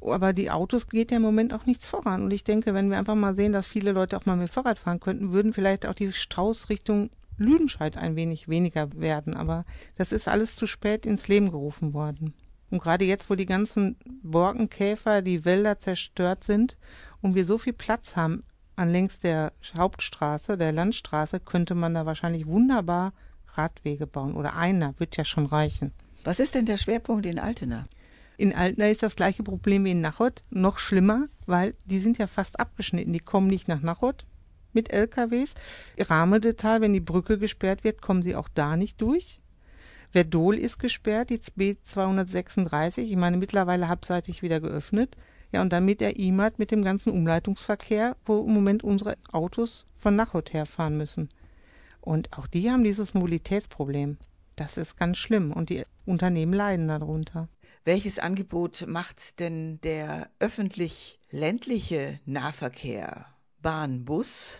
aber 0.00 0.32
die 0.32 0.50
Autos 0.50 0.88
geht 0.88 1.10
ja 1.10 1.16
im 1.16 1.22
Moment 1.22 1.52
auch 1.52 1.66
nichts 1.66 1.86
voran. 1.86 2.22
Und 2.22 2.32
ich 2.32 2.44
denke, 2.44 2.74
wenn 2.74 2.90
wir 2.90 2.98
einfach 2.98 3.16
mal 3.16 3.34
sehen, 3.34 3.52
dass 3.52 3.66
viele 3.66 3.92
Leute 3.92 4.16
auch 4.16 4.26
mal 4.26 4.36
mit 4.36 4.50
Fahrrad 4.50 4.78
fahren 4.78 5.00
könnten, 5.00 5.32
würden 5.32 5.52
vielleicht 5.52 5.84
auch 5.86 5.94
die 5.94 6.12
Straußrichtung 6.12 7.10
Lüdenscheid 7.40 7.96
ein 7.96 8.16
wenig 8.16 8.48
weniger 8.48 8.88
werden. 8.94 9.34
Aber 9.34 9.64
das 9.96 10.12
ist 10.12 10.28
alles 10.28 10.56
zu 10.56 10.66
spät 10.66 11.06
ins 11.06 11.26
Leben 11.26 11.50
gerufen 11.50 11.94
worden. 11.94 12.34
Und 12.70 12.80
gerade 12.80 13.04
jetzt, 13.04 13.28
wo 13.28 13.34
die 13.34 13.46
ganzen 13.46 13.96
Borkenkäfer, 14.22 15.22
die 15.22 15.44
Wälder 15.44 15.78
zerstört 15.80 16.44
sind 16.44 16.76
und 17.20 17.34
wir 17.34 17.44
so 17.44 17.58
viel 17.58 17.72
Platz 17.72 18.14
haben 18.14 18.44
an 18.76 18.90
längs 18.92 19.18
der 19.18 19.52
Hauptstraße, 19.76 20.56
der 20.56 20.72
Landstraße, 20.72 21.40
könnte 21.40 21.74
man 21.74 21.94
da 21.94 22.06
wahrscheinlich 22.06 22.46
wunderbar 22.46 23.12
Radwege 23.54 24.06
bauen. 24.06 24.34
Oder 24.34 24.54
einer 24.56 24.94
wird 24.98 25.16
ja 25.16 25.24
schon 25.24 25.46
reichen. 25.46 25.92
Was 26.22 26.38
ist 26.38 26.54
denn 26.54 26.66
der 26.66 26.76
Schwerpunkt 26.76 27.26
in 27.26 27.38
Altena? 27.38 27.86
In 28.36 28.54
Altena 28.54 28.86
ist 28.86 29.02
das 29.02 29.16
gleiche 29.16 29.42
Problem 29.42 29.84
wie 29.84 29.90
in 29.90 30.00
Nachod, 30.00 30.44
noch 30.48 30.78
schlimmer, 30.78 31.26
weil 31.46 31.74
die 31.84 31.98
sind 31.98 32.18
ja 32.18 32.26
fast 32.26 32.58
abgeschnitten. 32.60 33.12
Die 33.12 33.18
kommen 33.20 33.48
nicht 33.48 33.68
nach 33.68 33.82
Nachod 33.82 34.24
mit 34.72 34.92
LKWs. 34.92 35.54
Rahmedetal, 35.98 36.80
wenn 36.80 36.92
die 36.92 37.00
Brücke 37.00 37.38
gesperrt 37.38 37.84
wird, 37.84 38.02
kommen 38.02 38.22
sie 38.22 38.36
auch 38.36 38.48
da 38.48 38.76
nicht 38.76 39.00
durch. 39.00 39.40
Verdol 40.10 40.58
ist 40.58 40.78
gesperrt, 40.78 41.30
die 41.30 41.38
B236, 41.38 43.02
ich 43.02 43.16
meine 43.16 43.36
mittlerweile 43.36 43.88
halbseitig 43.88 44.42
wieder 44.42 44.60
geöffnet. 44.60 45.16
Ja, 45.52 45.62
und 45.62 45.72
dann 45.72 45.84
mit 45.84 46.00
der 46.00 46.16
IMAT, 46.16 46.58
mit 46.58 46.70
dem 46.70 46.82
ganzen 46.82 47.12
Umleitungsverkehr, 47.12 48.16
wo 48.24 48.44
im 48.44 48.52
Moment 48.52 48.84
unsere 48.84 49.16
Autos 49.32 49.86
von 49.96 50.16
Nachod 50.16 50.52
herfahren 50.52 50.96
müssen. 50.96 51.28
Und 52.00 52.36
auch 52.36 52.46
die 52.46 52.70
haben 52.70 52.84
dieses 52.84 53.14
Mobilitätsproblem. 53.14 54.18
Das 54.56 54.76
ist 54.76 54.96
ganz 54.96 55.18
schlimm 55.18 55.52
und 55.52 55.70
die 55.70 55.84
Unternehmen 56.06 56.52
leiden 56.52 56.88
darunter. 56.88 57.48
Welches 57.84 58.18
Angebot 58.18 58.84
macht 58.86 59.40
denn 59.40 59.80
der 59.80 60.30
öffentlich-ländliche 60.38 62.20
Nahverkehr? 62.26 63.26
Bahn, 63.62 64.04
Bus? 64.04 64.54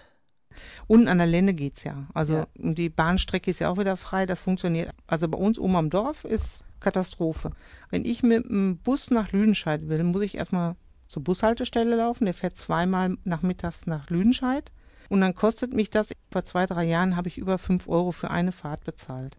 Unten 0.86 1.08
an 1.08 1.18
der 1.18 1.26
Lenne 1.26 1.54
geht's 1.54 1.84
ja. 1.84 2.06
Also 2.14 2.34
Ja. 2.34 2.46
die 2.56 2.88
Bahnstrecke 2.88 3.50
ist 3.50 3.60
ja 3.60 3.70
auch 3.70 3.78
wieder 3.78 3.96
frei, 3.96 4.26
das 4.26 4.42
funktioniert. 4.42 4.90
Also 5.06 5.28
bei 5.28 5.38
uns 5.38 5.58
oben 5.58 5.76
am 5.76 5.90
Dorf 5.90 6.24
ist 6.24 6.64
Katastrophe. 6.80 7.52
Wenn 7.90 8.04
ich 8.04 8.22
mit 8.22 8.44
dem 8.44 8.78
Bus 8.78 9.10
nach 9.10 9.32
Lüdenscheid 9.32 9.88
will, 9.88 10.02
muss 10.04 10.22
ich 10.22 10.36
erstmal 10.36 10.76
zur 11.08 11.22
Bushaltestelle 11.22 11.96
laufen. 11.96 12.24
Der 12.24 12.34
fährt 12.34 12.56
zweimal 12.56 13.16
nachmittags 13.24 13.86
nach 13.86 14.10
Lüdenscheid. 14.10 14.72
Und 15.08 15.20
dann 15.20 15.34
kostet 15.34 15.74
mich 15.74 15.90
das, 15.90 16.10
vor 16.30 16.44
zwei, 16.44 16.66
drei 16.66 16.84
Jahren 16.84 17.16
habe 17.16 17.28
ich 17.28 17.38
über 17.38 17.58
fünf 17.58 17.88
Euro 17.88 18.12
für 18.12 18.30
eine 18.30 18.52
Fahrt 18.52 18.84
bezahlt. 18.84 19.36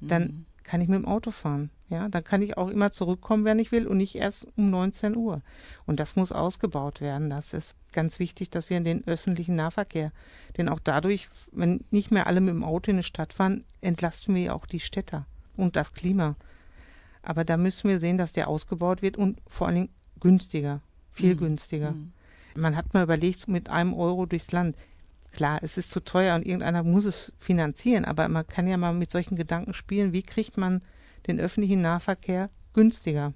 Dann 0.00 0.46
kann 0.64 0.80
ich 0.80 0.88
mit 0.88 0.98
dem 0.98 1.06
Auto 1.06 1.30
fahren. 1.30 1.70
Ja, 1.88 2.08
dann 2.08 2.24
kann 2.24 2.40
ich 2.40 2.56
auch 2.56 2.68
immer 2.68 2.90
zurückkommen, 2.90 3.44
wenn 3.44 3.58
ich 3.58 3.70
will 3.70 3.86
und 3.86 3.98
nicht 3.98 4.14
erst 4.14 4.46
um 4.56 4.70
19 4.70 5.14
Uhr. 5.16 5.42
Und 5.84 6.00
das 6.00 6.16
muss 6.16 6.32
ausgebaut 6.32 7.00
werden. 7.02 7.28
Das 7.28 7.52
ist 7.52 7.76
ganz 7.92 8.18
wichtig, 8.18 8.48
dass 8.48 8.70
wir 8.70 8.80
den 8.80 9.06
öffentlichen 9.06 9.56
Nahverkehr, 9.56 10.10
denn 10.56 10.68
auch 10.70 10.80
dadurch, 10.80 11.28
wenn 11.50 11.84
nicht 11.90 12.10
mehr 12.10 12.26
alle 12.26 12.40
mit 12.40 12.54
dem 12.54 12.64
Auto 12.64 12.90
in 12.90 12.96
die 12.98 13.02
Stadt 13.02 13.34
fahren, 13.34 13.64
entlasten 13.82 14.34
wir 14.34 14.42
ja 14.42 14.52
auch 14.54 14.64
die 14.64 14.80
Städter 14.80 15.26
und 15.56 15.76
das 15.76 15.92
Klima. 15.92 16.36
Aber 17.22 17.44
da 17.44 17.56
müssen 17.56 17.88
wir 17.88 18.00
sehen, 18.00 18.16
dass 18.18 18.32
der 18.32 18.48
ausgebaut 18.48 19.02
wird 19.02 19.16
und 19.16 19.38
vor 19.46 19.66
allen 19.66 19.76
Dingen 19.76 19.88
günstiger, 20.18 20.80
viel 21.10 21.34
Mhm. 21.34 21.38
günstiger. 21.38 21.90
Mhm. 21.92 22.12
Man 22.54 22.76
hat 22.76 22.92
mal 22.94 23.04
überlegt, 23.04 23.48
mit 23.48 23.68
einem 23.70 23.94
Euro 23.94 24.26
durchs 24.26 24.52
Land. 24.52 24.76
Klar, 25.32 25.60
es 25.62 25.78
ist 25.78 25.90
zu 25.90 26.00
teuer 26.00 26.34
und 26.36 26.46
irgendeiner 26.46 26.82
muss 26.82 27.04
es 27.04 27.32
finanzieren, 27.38 28.04
aber 28.04 28.28
man 28.28 28.46
kann 28.46 28.66
ja 28.66 28.76
mal 28.76 28.92
mit 28.92 29.10
solchen 29.10 29.36
Gedanken 29.36 29.74
spielen, 29.74 30.12
wie 30.12 30.22
kriegt 30.22 30.56
man 30.56 30.80
den 31.26 31.40
öffentlichen 31.40 31.80
Nahverkehr 31.80 32.50
günstiger? 32.74 33.32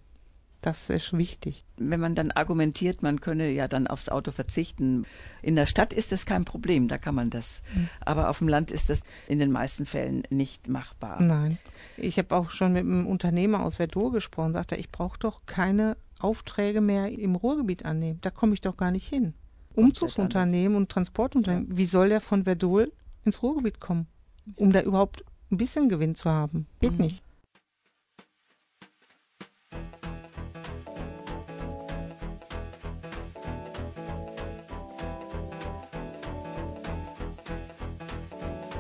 Das 0.67 0.91
ist 0.91 1.17
wichtig. 1.17 1.65
Wenn 1.77 2.01
man 2.01 2.17
dann 2.17 2.33
argumentiert, 2.33 3.01
man 3.01 3.21
könne 3.21 3.51
ja 3.51 3.69
dann 3.69 3.87
aufs 3.87 4.09
Auto 4.09 4.33
verzichten. 4.33 5.07
In 5.41 5.55
der 5.55 5.67
Stadt 5.67 5.93
ist 5.93 6.11
das 6.11 6.27
kein 6.27 6.45
Problem, 6.45 6.89
da 6.89 6.99
kann 6.99 7.15
man 7.15 7.31
das. 7.31 7.63
Mhm. 7.75 7.89
Aber 8.01 8.29
auf 8.29 8.39
dem 8.39 8.49
Land 8.49 8.73
ist 8.73 8.91
das 8.91 9.03
in 9.29 9.39
den 9.39 9.53
meisten 9.53 9.87
Fällen 9.87 10.25
nicht 10.29 10.67
machbar. 10.67 11.23
Nein. 11.23 11.59
Ich 11.97 12.19
habe 12.19 12.35
auch 12.35 12.51
schon 12.51 12.73
mit 12.73 12.83
einem 12.83 13.07
Unternehmer 13.07 13.63
aus 13.63 13.77
Verdun 13.77 14.13
gesprochen, 14.13 14.55
sagte, 14.55 14.75
er, 14.75 14.81
ich 14.81 14.91
brauche 14.91 15.19
doch 15.21 15.47
keine 15.47 15.97
Aufträge 16.19 16.81
mehr 16.81 17.13
im 17.17 17.37
Ruhrgebiet 17.37 17.85
annehmen. 17.85 18.19
Da 18.23 18.31
komme 18.31 18.55
ich 18.55 18.61
doch 18.61 18.77
gar 18.77 18.91
nicht 18.91 19.07
hin. 19.07 19.35
Umzugsunternehmen 19.77 20.77
und 20.77 20.89
Transportunternehmen, 20.91 21.77
wie 21.77 21.87
soll 21.87 22.09
der 22.09 22.21
von 22.21 22.45
Verdol 22.45 22.93
ins 23.25 23.43
Ruhrgebiet 23.43 23.81
kommen, 23.81 24.07
um 24.57 24.73
da 24.73 24.81
überhaupt 24.83 25.25
ein 25.51 25.57
bisschen 25.59 25.89
Gewinn 25.89 26.15
zu 26.15 26.31
haben? 26.31 26.67
Geht 26.81 26.93
Mhm. 26.93 26.99
nicht. 26.99 27.23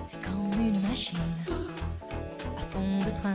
C'est 0.00 0.20
comme 0.22 0.60
une 0.60 0.80
machine 0.82 1.18
à 2.56 2.60
fond 2.60 3.04
de 3.04 3.10
train. 3.10 3.34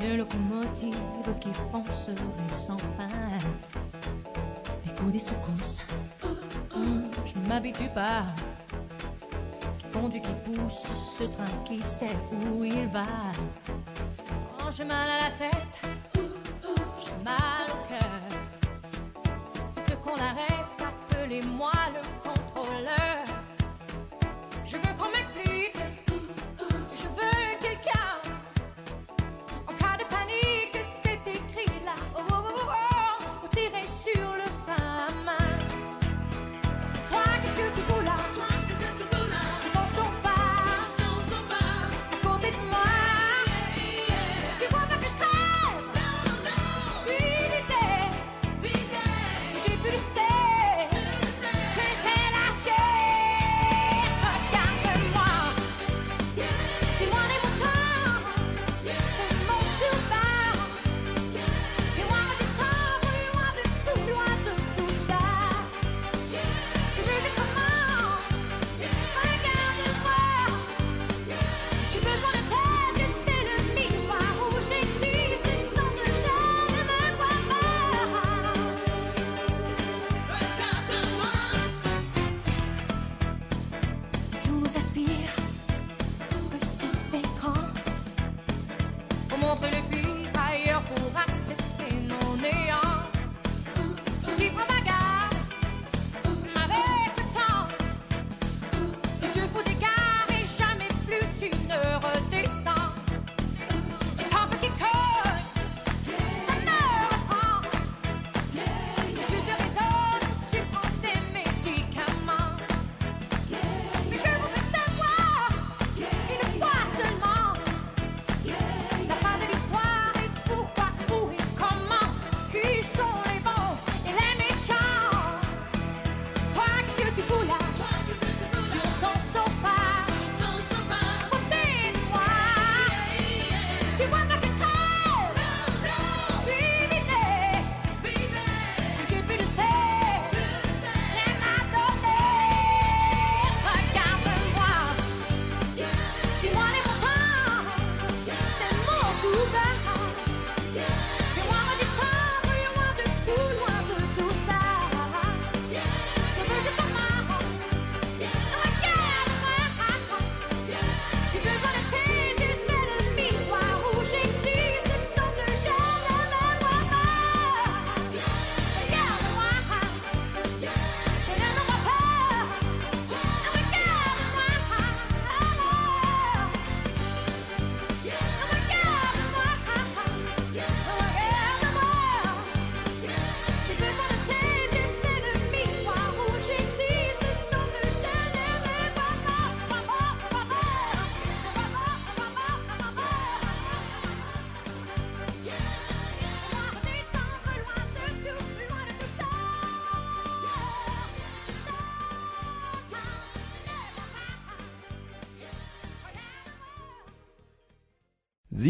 Une 0.00 0.18
locomotive 0.18 0.96
qui 1.40 1.48
foncerait 1.72 2.16
sans 2.48 2.76
fin. 2.96 3.08
Des 5.04 5.20
secousses. 5.20 5.80
Je 7.24 7.48
m'habitue 7.48 7.88
pas. 7.94 8.24
Conduit, 9.92 10.20
qui 10.20 10.32
pousse 10.44 11.18
ce 11.18 11.24
train 11.24 11.44
qui 11.64 11.80
sait 11.82 12.16
où 12.32 12.64
il 12.64 12.86
va. 12.88 13.06
Oh, 14.58 14.68
j'ai 14.76 14.84
mal 14.84 15.08
à 15.08 15.28
la 15.28 15.36
tête. 15.36 15.78
J'ai 16.12 17.24
mal 17.24 17.66
au 17.68 17.88
cœur. 17.88 18.10
Faut 19.74 19.82
que 19.86 19.94
qu'on 20.02 20.16
l'arrête. 20.16 20.66
Appelez-moi 20.80 21.72
le 21.94 22.00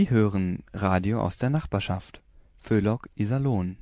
Sie 0.07 0.14
hören 0.14 0.62
Radio 0.73 1.21
aus 1.21 1.37
der 1.37 1.51
Nachbarschaft. 1.51 2.23
Föhlock 2.61 3.09
Iserlohn. 3.16 3.77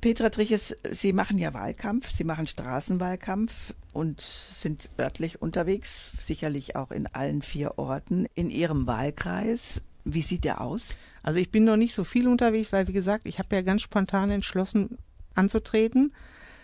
Petra 0.00 0.30
Triches, 0.30 0.74
Sie 0.90 1.12
machen 1.12 1.36
ja 1.36 1.52
Wahlkampf, 1.52 2.08
Sie 2.08 2.24
machen 2.24 2.46
Straßenwahlkampf 2.46 3.74
und 3.92 4.22
sind 4.22 4.90
örtlich 4.98 5.42
unterwegs, 5.42 6.12
sicherlich 6.18 6.76
auch 6.76 6.90
in 6.90 7.06
allen 7.08 7.42
vier 7.42 7.78
Orten 7.78 8.26
in 8.34 8.48
Ihrem 8.48 8.86
Wahlkreis. 8.86 9.82
Wie 10.04 10.22
sieht 10.22 10.44
der 10.44 10.62
aus? 10.62 10.96
Also 11.22 11.40
ich 11.40 11.50
bin 11.50 11.64
noch 11.64 11.76
nicht 11.76 11.94
so 11.94 12.04
viel 12.04 12.26
unterwegs, 12.26 12.72
weil 12.72 12.88
wie 12.88 12.94
gesagt, 12.94 13.28
ich 13.28 13.38
habe 13.38 13.54
ja 13.54 13.60
ganz 13.60 13.82
spontan 13.82 14.30
entschlossen 14.30 14.96
anzutreten. 15.34 16.14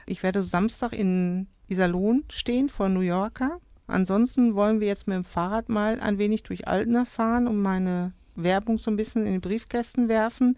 Ich 0.07 0.23
werde 0.23 0.43
Samstag 0.43 0.95
in 0.95 1.49
Iserlohn 1.69 2.25
stehen 2.31 2.71
vor 2.71 2.89
New 2.89 3.01
Yorker. 3.01 3.59
Ansonsten 3.87 4.55
wollen 4.55 4.81
wir 4.81 4.87
jetzt 4.87 5.07
mit 5.07 5.17
dem 5.17 5.25
Fahrrad 5.25 5.69
mal 5.69 6.01
ein 6.01 6.17
wenig 6.17 6.45
durch 6.45 6.67
Altena 6.67 7.05
fahren 7.05 7.47
und 7.47 7.61
meine 7.61 8.15
Werbung 8.35 8.79
so 8.79 8.91
ein 8.91 8.97
bisschen 8.97 9.27
in 9.27 9.33
die 9.33 9.39
Briefkästen 9.39 10.09
werfen. 10.09 10.57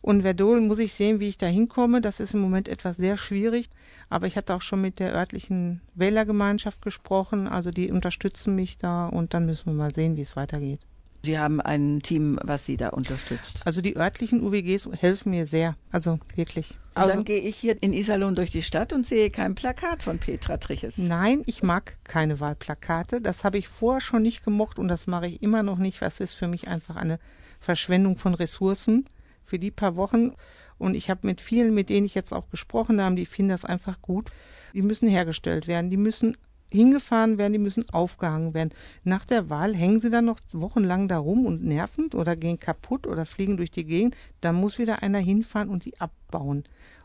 Und 0.00 0.22
Verdol 0.22 0.60
muss 0.60 0.80
ich 0.80 0.94
sehen, 0.94 1.20
wie 1.20 1.28
ich 1.28 1.38
da 1.38 1.46
hinkomme. 1.46 2.00
Das 2.00 2.18
ist 2.18 2.34
im 2.34 2.40
Moment 2.40 2.68
etwas 2.68 2.96
sehr 2.96 3.16
schwierig. 3.16 3.70
Aber 4.08 4.26
ich 4.26 4.36
hatte 4.36 4.54
auch 4.54 4.62
schon 4.62 4.80
mit 4.80 4.98
der 4.98 5.14
örtlichen 5.14 5.80
Wählergemeinschaft 5.94 6.82
gesprochen. 6.82 7.46
Also 7.46 7.70
die 7.70 7.90
unterstützen 7.90 8.54
mich 8.56 8.78
da 8.78 9.06
und 9.06 9.32
dann 9.32 9.46
müssen 9.46 9.66
wir 9.66 9.74
mal 9.74 9.94
sehen, 9.94 10.16
wie 10.16 10.22
es 10.22 10.36
weitergeht. 10.36 10.80
Sie 11.24 11.38
haben 11.38 11.60
ein 11.60 12.00
Team, 12.02 12.38
was 12.42 12.64
Sie 12.64 12.76
da 12.76 12.88
unterstützt. 12.88 13.62
Also 13.64 13.80
die 13.80 13.96
örtlichen 13.96 14.42
UWGs 14.42 14.88
helfen 14.98 15.30
mir 15.30 15.46
sehr. 15.46 15.76
Also 15.92 16.18
wirklich. 16.34 16.70
Und 16.94 17.02
Also, 17.02 17.14
dann 17.14 17.24
gehe 17.24 17.40
ich 17.40 17.56
hier 17.56 17.80
in 17.80 17.92
Iserlohn 17.92 18.34
durch 18.34 18.50
die 18.50 18.62
Stadt 18.62 18.92
und 18.92 19.06
sehe 19.06 19.30
kein 19.30 19.54
Plakat 19.54 20.02
von 20.02 20.18
Petra 20.18 20.56
Triches. 20.56 20.98
Nein, 20.98 21.42
ich 21.46 21.62
mag 21.62 21.96
keine 22.04 22.40
Wahlplakate. 22.40 23.20
Das 23.20 23.44
habe 23.44 23.58
ich 23.58 23.68
vorher 23.68 24.00
schon 24.00 24.22
nicht 24.22 24.44
gemocht 24.44 24.78
und 24.78 24.88
das 24.88 25.06
mache 25.06 25.28
ich 25.28 25.42
immer 25.42 25.62
noch 25.62 25.78
nicht. 25.78 26.02
Das 26.02 26.18
ist 26.20 26.34
für 26.34 26.48
mich 26.48 26.66
einfach 26.68 26.96
eine 26.96 27.18
Verschwendung 27.60 28.18
von 28.18 28.34
Ressourcen 28.34 29.06
für 29.44 29.58
die 29.58 29.70
paar 29.70 29.96
Wochen. 29.96 30.32
Und 30.78 30.94
ich 30.94 31.08
habe 31.08 31.26
mit 31.26 31.40
vielen, 31.40 31.72
mit 31.72 31.88
denen 31.88 32.04
ich 32.04 32.14
jetzt 32.14 32.32
auch 32.32 32.50
gesprochen 32.50 33.00
habe, 33.00 33.14
die 33.14 33.26
finden 33.26 33.50
das 33.50 33.64
einfach 33.64 34.02
gut. 34.02 34.30
Die 34.74 34.82
müssen 34.82 35.08
hergestellt 35.08 35.68
werden, 35.68 35.90
die 35.90 35.96
müssen 35.96 36.36
hingefahren 36.72 37.38
werden, 37.38 37.52
die 37.52 37.58
müssen 37.58 37.88
aufgehangen 37.90 38.54
werden. 38.54 38.70
Nach 39.04 39.24
der 39.24 39.50
Wahl 39.50 39.74
hängen 39.74 40.00
sie 40.00 40.10
dann 40.10 40.24
noch 40.24 40.40
wochenlang 40.52 41.06
da 41.06 41.18
rum 41.18 41.46
und 41.46 41.64
nerven 41.64 42.10
oder 42.14 42.34
gehen 42.34 42.58
kaputt 42.58 43.06
oder 43.06 43.26
fliegen 43.26 43.56
durch 43.56 43.70
die 43.70 43.84
Gegend. 43.84 44.16
Da 44.40 44.52
muss 44.52 44.78
wieder 44.78 45.02
einer 45.02 45.18
hinfahren 45.18 45.68
und 45.68 45.82
sie 45.82 46.00
abbauen. 46.00 46.64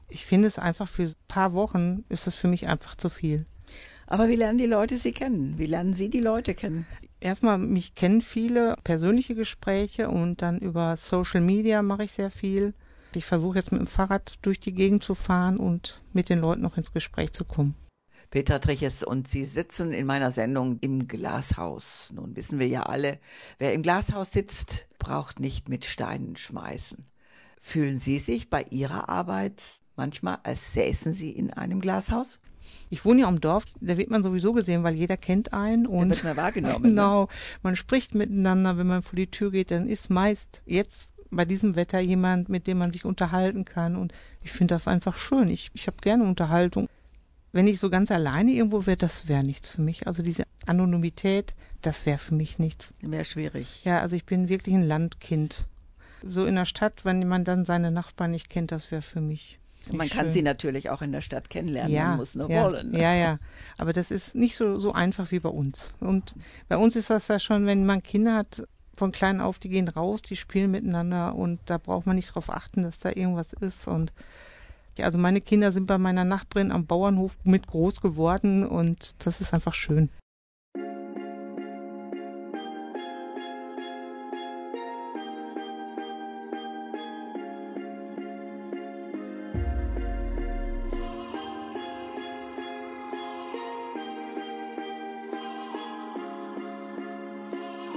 Ich 0.09 0.25
finde 0.25 0.47
es 0.47 0.57
einfach 0.57 0.87
für 0.87 1.03
ein 1.03 1.13
paar 1.27 1.53
Wochen 1.53 2.05
ist 2.09 2.27
es 2.27 2.35
für 2.35 2.47
mich 2.47 2.67
einfach 2.67 2.95
zu 2.95 3.09
viel. 3.09 3.45
Aber 4.07 4.29
wie 4.29 4.37
lernen 4.37 4.57
die 4.57 4.65
Leute 4.65 4.97
Sie 4.97 5.11
kennen? 5.11 5.55
Wie 5.57 5.65
lernen 5.65 5.93
Sie 5.93 6.09
die 6.09 6.21
Leute 6.21 6.55
kennen? 6.55 6.85
Erstmal, 7.19 7.57
mich 7.57 7.93
kennen 7.93 8.21
viele 8.21 8.75
persönliche 8.83 9.35
Gespräche 9.35 10.09
und 10.09 10.41
dann 10.41 10.59
über 10.59 10.95
Social 10.95 11.41
Media 11.41 11.81
mache 11.81 12.05
ich 12.05 12.13
sehr 12.13 12.31
viel. 12.31 12.73
Ich 13.13 13.25
versuche 13.25 13.57
jetzt 13.57 13.71
mit 13.71 13.81
dem 13.81 13.87
Fahrrad 13.87 14.35
durch 14.43 14.59
die 14.59 14.73
Gegend 14.73 15.03
zu 15.03 15.13
fahren 15.13 15.57
und 15.57 16.01
mit 16.13 16.29
den 16.29 16.39
Leuten 16.39 16.61
noch 16.61 16.77
ins 16.77 16.93
Gespräch 16.93 17.33
zu 17.33 17.43
kommen. 17.43 17.75
Petra 18.29 18.59
Triches 18.59 19.03
und 19.03 19.27
Sie 19.27 19.45
sitzen 19.45 19.93
in 19.93 20.05
meiner 20.05 20.31
Sendung 20.31 20.79
im 20.81 21.07
Glashaus. 21.07 22.11
Nun 22.13 22.35
wissen 22.35 22.59
wir 22.59 22.67
ja 22.67 22.83
alle, 22.83 23.19
wer 23.57 23.73
im 23.73 23.81
Glashaus 23.81 24.31
sitzt, 24.31 24.87
braucht 24.99 25.39
nicht 25.39 25.69
mit 25.69 25.85
Steinen 25.85 26.35
schmeißen. 26.35 27.05
Fühlen 27.61 27.99
Sie 27.99 28.19
sich 28.19 28.49
bei 28.49 28.63
Ihrer 28.69 29.09
Arbeit 29.09 29.63
manchmal, 29.95 30.39
als 30.43 30.73
säßen 30.73 31.13
Sie 31.13 31.31
in 31.31 31.51
einem 31.51 31.79
Glashaus? 31.79 32.39
Ich 32.89 33.05
wohne 33.05 33.21
ja 33.21 33.27
am 33.27 33.39
Dorf, 33.39 33.63
da 33.79 33.97
wird 33.97 34.09
man 34.09 34.23
sowieso 34.23 34.53
gesehen, 34.53 34.83
weil 34.83 34.95
jeder 34.95 35.17
kennt 35.17 35.53
einen 35.53 35.85
Da 35.85 35.89
und 35.89 36.09
wird 36.09 36.23
man 36.23 36.37
wahrgenommen. 36.37 36.77
Ne? 36.83 36.89
genau, 36.89 37.27
man 37.63 37.75
spricht 37.75 38.13
miteinander, 38.13 38.77
wenn 38.77 38.87
man 38.87 39.03
vor 39.03 39.15
die 39.15 39.31
Tür 39.31 39.51
geht, 39.51 39.71
dann 39.71 39.87
ist 39.87 40.09
meist 40.09 40.61
jetzt 40.65 41.13
bei 41.29 41.45
diesem 41.45 41.75
Wetter 41.75 41.99
jemand, 41.99 42.49
mit 42.49 42.67
dem 42.67 42.77
man 42.77 42.91
sich 42.91 43.05
unterhalten 43.05 43.65
kann 43.65 43.95
und 43.95 44.13
ich 44.41 44.51
finde 44.51 44.75
das 44.75 44.87
einfach 44.87 45.17
schön. 45.17 45.49
Ich, 45.49 45.71
ich 45.73 45.87
habe 45.87 45.97
gerne 46.01 46.23
Unterhaltung. 46.23 46.87
Wenn 47.51 47.67
ich 47.67 47.79
so 47.79 47.89
ganz 47.89 48.11
alleine 48.11 48.51
irgendwo 48.51 48.85
wäre, 48.85 48.97
das 48.97 49.27
wäre 49.27 49.43
nichts 49.43 49.71
für 49.71 49.81
mich. 49.81 50.05
Also 50.05 50.21
diese 50.21 50.43
Anonymität, 50.65 51.55
das 51.81 52.05
wäre 52.05 52.17
für 52.17 52.35
mich 52.35 52.59
nichts. 52.59 52.93
Wäre 53.01 53.25
schwierig. 53.25 53.83
Ja, 53.85 54.01
also 54.01 54.15
ich 54.15 54.25
bin 54.25 54.49
wirklich 54.49 54.75
ein 54.75 54.87
Landkind. 54.87 55.65
So 56.23 56.45
in 56.45 56.55
der 56.55 56.65
Stadt, 56.65 57.05
wenn 57.05 57.27
man 57.27 57.43
dann 57.43 57.63
seine 57.63 57.91
Nachbarn 57.91 58.31
nicht 58.31 58.49
kennt, 58.49 58.71
das 58.71 58.91
wäre 58.91 59.01
für 59.01 59.21
mich. 59.21 59.59
Und 59.87 59.97
man 59.97 60.05
nicht 60.05 60.15
kann 60.15 60.25
schön. 60.25 60.33
sie 60.33 60.41
natürlich 60.41 60.89
auch 60.89 61.01
in 61.01 61.11
der 61.11 61.21
Stadt 61.21 61.49
kennenlernen. 61.49 61.93
ja, 61.93 62.09
man 62.09 62.17
muss 62.17 62.35
nur 62.35 62.49
ja, 62.49 62.63
wollen. 62.63 62.91
Ne? 62.91 63.01
Ja, 63.01 63.13
ja. 63.13 63.39
Aber 63.77 63.93
das 63.93 64.11
ist 64.11 64.35
nicht 64.35 64.55
so, 64.55 64.79
so 64.79 64.91
einfach 64.91 65.31
wie 65.31 65.39
bei 65.39 65.49
uns. 65.49 65.93
Und 65.99 66.35
bei 66.67 66.77
uns 66.77 66.95
ist 66.95 67.09
das 67.09 67.27
ja 67.27 67.39
schon, 67.39 67.65
wenn 67.65 67.85
man 67.85 68.03
Kinder 68.03 68.35
hat, 68.35 68.63
von 68.95 69.11
klein 69.11 69.39
auf, 69.39 69.59
die 69.59 69.69
gehen 69.69 69.87
raus, 69.87 70.21
die 70.23 70.35
spielen 70.35 70.71
miteinander 70.71 71.35
und 71.35 71.59
da 71.65 71.77
braucht 71.77 72.07
man 72.07 72.15
nicht 72.15 72.29
darauf 72.29 72.49
achten, 72.49 72.81
dass 72.81 72.99
da 72.99 73.09
irgendwas 73.09 73.53
ist. 73.53 73.87
Und 73.87 74.11
ja, 74.97 75.05
also 75.05 75.17
meine 75.17 75.41
Kinder 75.41 75.71
sind 75.71 75.87
bei 75.87 75.97
meiner 75.97 76.23
Nachbarin 76.23 76.71
am 76.71 76.85
Bauernhof 76.85 77.37
mit 77.43 77.67
groß 77.67 78.01
geworden 78.01 78.65
und 78.65 79.15
das 79.25 79.41
ist 79.41 79.53
einfach 79.53 79.73
schön. 79.73 80.09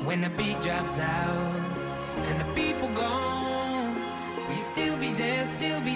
When 0.05 0.23
the 0.23 0.29
beat 0.31 0.61
drops 0.61 0.99
out 0.99 1.61
and 2.27 2.41
the 2.41 2.61
people 2.61 2.89
gone, 2.95 3.95
will 4.49 4.59
still 4.59 4.97
be 4.97 5.13
there, 5.13 5.47
still 5.47 5.81
be 5.83 5.90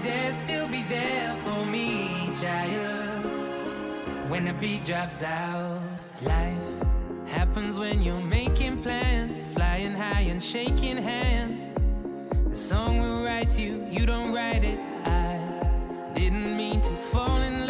there, 0.00 0.32
still 0.34 0.68
be 0.68 0.82
there 0.82 1.34
for 1.44 1.64
me, 1.64 2.30
child? 2.40 3.24
When 4.30 4.44
the 4.44 4.52
beat 4.52 4.84
drops 4.84 5.22
out, 5.22 5.80
life 6.22 6.58
happens 7.26 7.78
when 7.78 8.02
you're 8.02 8.20
making 8.20 8.82
plans, 8.82 9.40
flying 9.54 9.94
high 9.94 10.22
and 10.22 10.42
shaking 10.42 10.96
hands. 10.96 11.70
The 12.48 12.56
song 12.56 12.98
will 12.98 13.24
write 13.24 13.58
you, 13.58 13.86
you 13.90 14.06
don't 14.06 14.32
write 14.32 14.64
it. 14.64 14.78
I 15.04 16.12
didn't 16.14 16.56
mean 16.56 16.80
to 16.82 16.96
fall 16.96 17.40
in 17.42 17.60
love. 17.60 17.67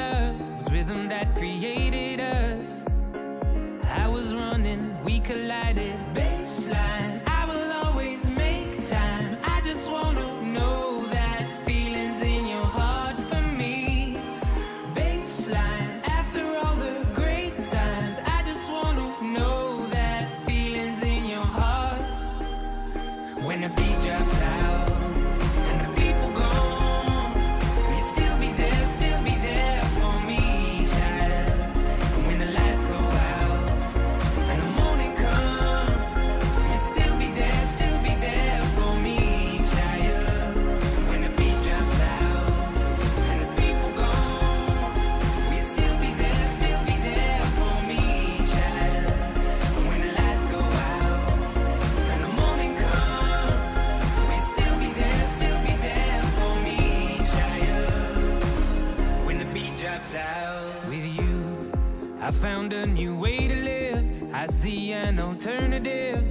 Found 62.39 62.73
a 62.73 62.87
new 62.87 63.17
way 63.17 63.49
to 63.49 63.57
live. 63.57 64.05
I 64.33 64.47
see 64.47 64.93
an 64.93 65.19
alternative. 65.19 66.23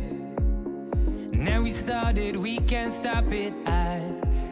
Now 1.33 1.61
we 1.61 1.71
started, 1.71 2.37
we 2.37 2.59
can't 2.59 2.93
stop 2.93 3.25
it. 3.33 3.53
I 3.65 4.01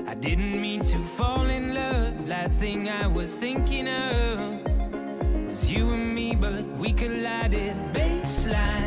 I 0.06 0.16
didn't 0.16 0.60
mean 0.62 0.84
to 0.86 1.00
fall 1.18 1.46
in 1.48 1.74
love. 1.74 2.28
Last 2.28 2.60
thing 2.60 2.90
I 2.90 3.08
was 3.08 3.38
thinking 3.38 3.88
of 3.88 4.60
was 5.48 5.72
you 5.72 5.94
and 5.94 6.14
me, 6.14 6.36
but 6.36 6.66
we 6.78 6.92
collided. 6.92 7.76
Baseline, 7.94 8.85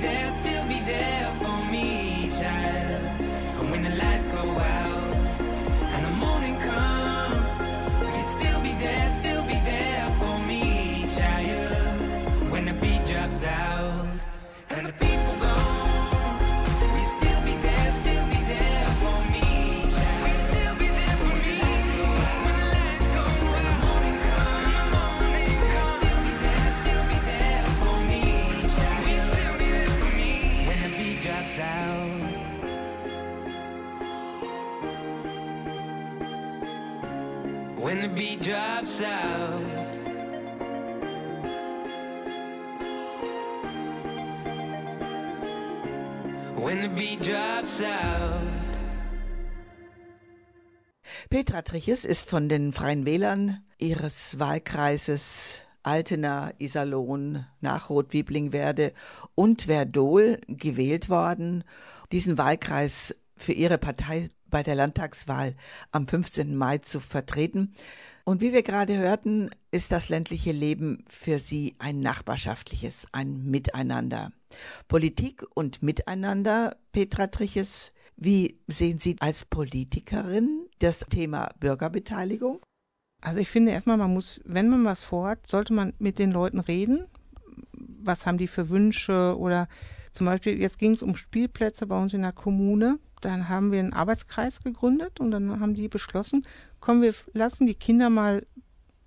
they'll 0.00 0.32
still 0.32 0.66
be 0.66 0.80
there 0.80 1.32
for 1.38 1.64
me, 1.70 2.30
child. 2.30 3.20
And 3.58 3.70
when 3.70 3.82
the 3.82 3.90
lights 3.90 4.30
go 4.30 4.38
out 4.38 5.14
and 5.94 6.06
the 6.06 6.10
morning 6.24 6.56
comes, 6.58 8.14
you'll 8.14 8.22
still 8.22 8.60
be 8.60 8.72
there, 8.72 9.10
still 9.10 9.42
be 9.42 9.58
there 9.70 10.10
for 10.18 10.38
me, 10.40 11.06
child. 11.16 12.50
When 12.50 12.64
the 12.64 12.72
beat 12.72 13.06
drops 13.06 13.44
out 13.44 14.08
and 14.70 14.86
the 14.86 14.92
people. 14.92 15.29
Drops 38.40 39.02
out. 39.02 39.60
When 46.56 46.82
the 46.82 46.88
beat 46.88 47.22
drops 47.22 47.82
out. 47.82 48.40
Petra 51.28 51.62
Triches 51.62 52.04
ist 52.04 52.28
von 52.28 52.48
den 52.48 52.72
Freien 52.72 53.04
Wählern 53.04 53.62
ihres 53.78 54.38
Wahlkreises 54.38 55.62
Altena, 55.82 56.52
Iserlohn, 56.58 57.46
nach 57.60 57.88
Rotwieblingwerde 57.88 58.92
und 59.34 59.62
Verdol 59.62 60.40
gewählt 60.48 61.08
worden, 61.08 61.64
diesen 62.12 62.36
Wahlkreis 62.36 63.14
für 63.36 63.52
ihre 63.52 63.78
Partei 63.78 64.30
bei 64.50 64.62
der 64.62 64.74
Landtagswahl 64.74 65.54
am 65.92 66.06
15. 66.06 66.56
Mai 66.56 66.78
zu 66.78 67.00
vertreten. 67.00 67.72
Und 68.30 68.40
wie 68.42 68.52
wir 68.52 68.62
gerade 68.62 68.96
hörten, 68.96 69.50
ist 69.72 69.90
das 69.90 70.08
ländliche 70.08 70.52
Leben 70.52 71.04
für 71.08 71.40
sie 71.40 71.74
ein 71.80 71.98
nachbarschaftliches, 71.98 73.08
ein 73.10 73.42
Miteinander. 73.42 74.30
Politik 74.86 75.44
und 75.54 75.82
Miteinander, 75.82 76.76
Petra 76.92 77.26
Triches, 77.26 77.90
wie 78.14 78.60
sehen 78.68 79.00
Sie 79.00 79.16
als 79.18 79.44
Politikerin 79.44 80.68
das 80.78 81.00
Thema 81.10 81.50
Bürgerbeteiligung? 81.58 82.60
Also 83.20 83.40
ich 83.40 83.48
finde 83.48 83.72
erstmal, 83.72 83.96
man 83.96 84.14
muss, 84.14 84.40
wenn 84.44 84.68
man 84.68 84.84
was 84.84 85.02
vorhat, 85.02 85.50
sollte 85.50 85.72
man 85.72 85.92
mit 85.98 86.20
den 86.20 86.30
Leuten 86.30 86.60
reden. 86.60 87.08
Was 87.72 88.26
haben 88.26 88.38
die 88.38 88.46
für 88.46 88.68
Wünsche 88.68 89.36
oder 89.36 89.66
zum 90.12 90.26
Beispiel, 90.26 90.56
jetzt 90.60 90.78
ging 90.78 90.92
es 90.92 91.02
um 91.02 91.16
Spielplätze 91.16 91.84
bei 91.84 92.00
uns 92.00 92.14
in 92.14 92.22
der 92.22 92.30
Kommune. 92.30 93.00
Dann 93.20 93.48
haben 93.48 93.72
wir 93.72 93.80
einen 93.80 93.92
Arbeitskreis 93.92 94.62
gegründet 94.62 95.20
und 95.20 95.30
dann 95.30 95.60
haben 95.60 95.74
die 95.74 95.88
beschlossen, 95.88 96.42
komm, 96.80 97.02
wir 97.02 97.14
lassen 97.32 97.66
die 97.66 97.74
Kinder 97.74 98.10
mal 98.10 98.46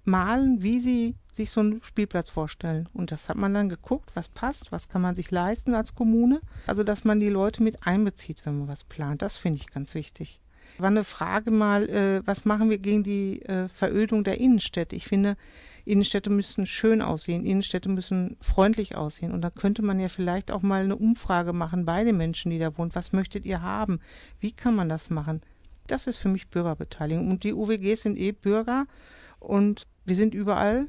malen, 0.05 0.61
wie 0.61 0.79
sie 0.79 1.15
sich 1.31 1.49
so 1.49 1.61
einen 1.61 1.81
Spielplatz 1.83 2.29
vorstellen. 2.29 2.87
Und 2.93 3.11
das 3.11 3.29
hat 3.29 3.37
man 3.37 3.53
dann 3.53 3.69
geguckt, 3.69 4.11
was 4.13 4.29
passt, 4.29 4.71
was 4.71 4.89
kann 4.89 5.01
man 5.01 5.15
sich 5.15 5.31
leisten 5.31 5.73
als 5.73 5.95
Kommune. 5.95 6.41
Also, 6.67 6.83
dass 6.83 7.03
man 7.03 7.19
die 7.19 7.29
Leute 7.29 7.63
mit 7.63 7.87
einbezieht, 7.87 8.45
wenn 8.45 8.59
man 8.59 8.67
was 8.67 8.83
plant. 8.83 9.21
Das 9.21 9.37
finde 9.37 9.57
ich 9.57 9.67
ganz 9.67 9.95
wichtig. 9.95 10.39
War 10.77 10.87
eine 10.87 11.03
Frage 11.03 11.51
mal, 11.51 11.89
äh, 11.89 12.21
was 12.25 12.45
machen 12.45 12.69
wir 12.69 12.77
gegen 12.77 13.03
die 13.03 13.41
äh, 13.43 13.67
Verödung 13.67 14.23
der 14.23 14.39
Innenstädte? 14.39 14.95
Ich 14.95 15.07
finde, 15.07 15.37
Innenstädte 15.85 16.29
müssen 16.29 16.65
schön 16.65 17.01
aussehen, 17.01 17.45
Innenstädte 17.45 17.89
müssen 17.89 18.37
freundlich 18.39 18.95
aussehen. 18.95 19.31
Und 19.33 19.41
da 19.41 19.49
könnte 19.49 19.81
man 19.81 19.99
ja 19.99 20.07
vielleicht 20.07 20.51
auch 20.51 20.61
mal 20.61 20.83
eine 20.83 20.95
Umfrage 20.95 21.53
machen 21.53 21.85
bei 21.85 22.03
den 22.03 22.17
Menschen, 22.17 22.51
die 22.51 22.59
da 22.59 22.77
wohnen. 22.77 22.95
Was 22.95 23.11
möchtet 23.11 23.45
ihr 23.45 23.61
haben? 23.61 23.99
Wie 24.39 24.51
kann 24.51 24.75
man 24.75 24.89
das 24.89 25.09
machen? 25.09 25.41
Das 25.87 26.07
ist 26.07 26.17
für 26.17 26.29
mich 26.29 26.47
Bürgerbeteiligung. 26.47 27.29
Und 27.29 27.43
die 27.43 27.53
UWGs 27.53 28.03
sind 28.03 28.17
eh 28.17 28.31
Bürger 28.31 28.85
und 29.39 29.83
wir 30.05 30.15
sind 30.15 30.33
überall 30.33 30.87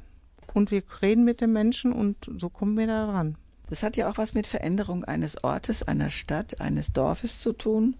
und 0.53 0.71
wir 0.71 0.83
reden 1.01 1.25
mit 1.25 1.41
den 1.41 1.51
Menschen 1.51 1.91
und 1.91 2.31
so 2.37 2.49
kommen 2.49 2.77
wir 2.77 2.87
da 2.87 3.05
dran. 3.05 3.35
Das 3.67 3.83
hat 3.83 3.97
ja 3.97 4.09
auch 4.09 4.17
was 4.17 4.33
mit 4.33 4.47
Veränderung 4.47 5.03
eines 5.03 5.43
Ortes, 5.43 5.83
einer 5.83 6.09
Stadt, 6.09 6.61
eines 6.61 6.93
Dorfes 6.93 7.41
zu 7.41 7.51
tun. 7.51 7.95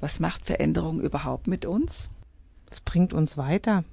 Was 0.00 0.20
macht 0.20 0.44
Veränderung 0.44 1.00
überhaupt 1.00 1.46
mit 1.46 1.64
uns? 1.64 2.10
Das 2.68 2.80
bringt 2.80 3.12
uns 3.12 3.36
weiter. 3.36 3.84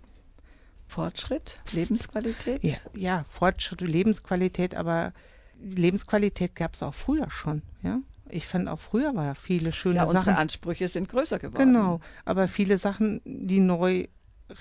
Fortschritt, 0.92 1.60
Lebensqualität? 1.72 2.64
Ja, 2.64 2.76
ja 2.94 3.26
Fortschritt, 3.30 3.80
Lebensqualität, 3.80 4.76
aber 4.76 5.14
Lebensqualität 5.62 6.54
gab 6.56 6.74
es 6.74 6.84
auch 6.84 6.94
früher 6.94 7.30
schon, 7.32 7.62
ja. 7.82 8.00
Ich 8.30 8.48
fand 8.48 8.68
auch 8.70 8.80
früher 8.80 9.16
war 9.16 9.26
ja 9.26 9.34
viele 9.34 9.72
schöne 9.72 9.96
ja, 9.96 10.06
Sachen. 10.06 10.18
unsere 10.18 10.38
Ansprüche 10.38 10.88
sind 10.88 11.10
größer 11.10 11.40
geworden. 11.40 11.74
Genau, 11.74 12.00
aber 12.26 12.48
viele 12.48 12.78
Sachen, 12.78 13.22
die 13.26 13.60
neu 13.60 14.08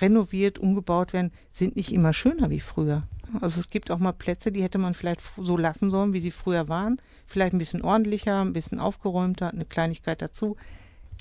renoviert, 0.01 0.59
umgebaut 0.59 1.12
werden, 1.12 1.33
sind 1.51 1.75
nicht 1.77 1.93
immer 1.93 2.12
schöner 2.12 2.51
wie 2.51 2.61
früher. 2.61 3.03
Also 3.40 3.61
es 3.61 3.69
gibt 3.69 3.90
auch 3.90 3.99
mal 3.99 4.12
Plätze, 4.12 4.53
die 4.53 4.62
hätte 4.62 4.79
man 4.79 4.95
vielleicht 4.95 5.21
so 5.37 5.57
lassen 5.57 5.90
sollen, 5.90 6.12
wie 6.12 6.21
sie 6.21 6.31
früher 6.31 6.69
waren. 6.69 7.01
Vielleicht 7.27 7.55
ein 7.55 7.59
bisschen 7.59 7.83
ordentlicher, 7.83 8.40
ein 8.40 8.53
bisschen 8.53 8.79
aufgeräumter, 8.79 9.51
eine 9.51 9.64
Kleinigkeit 9.64 10.23
dazu. 10.23 10.57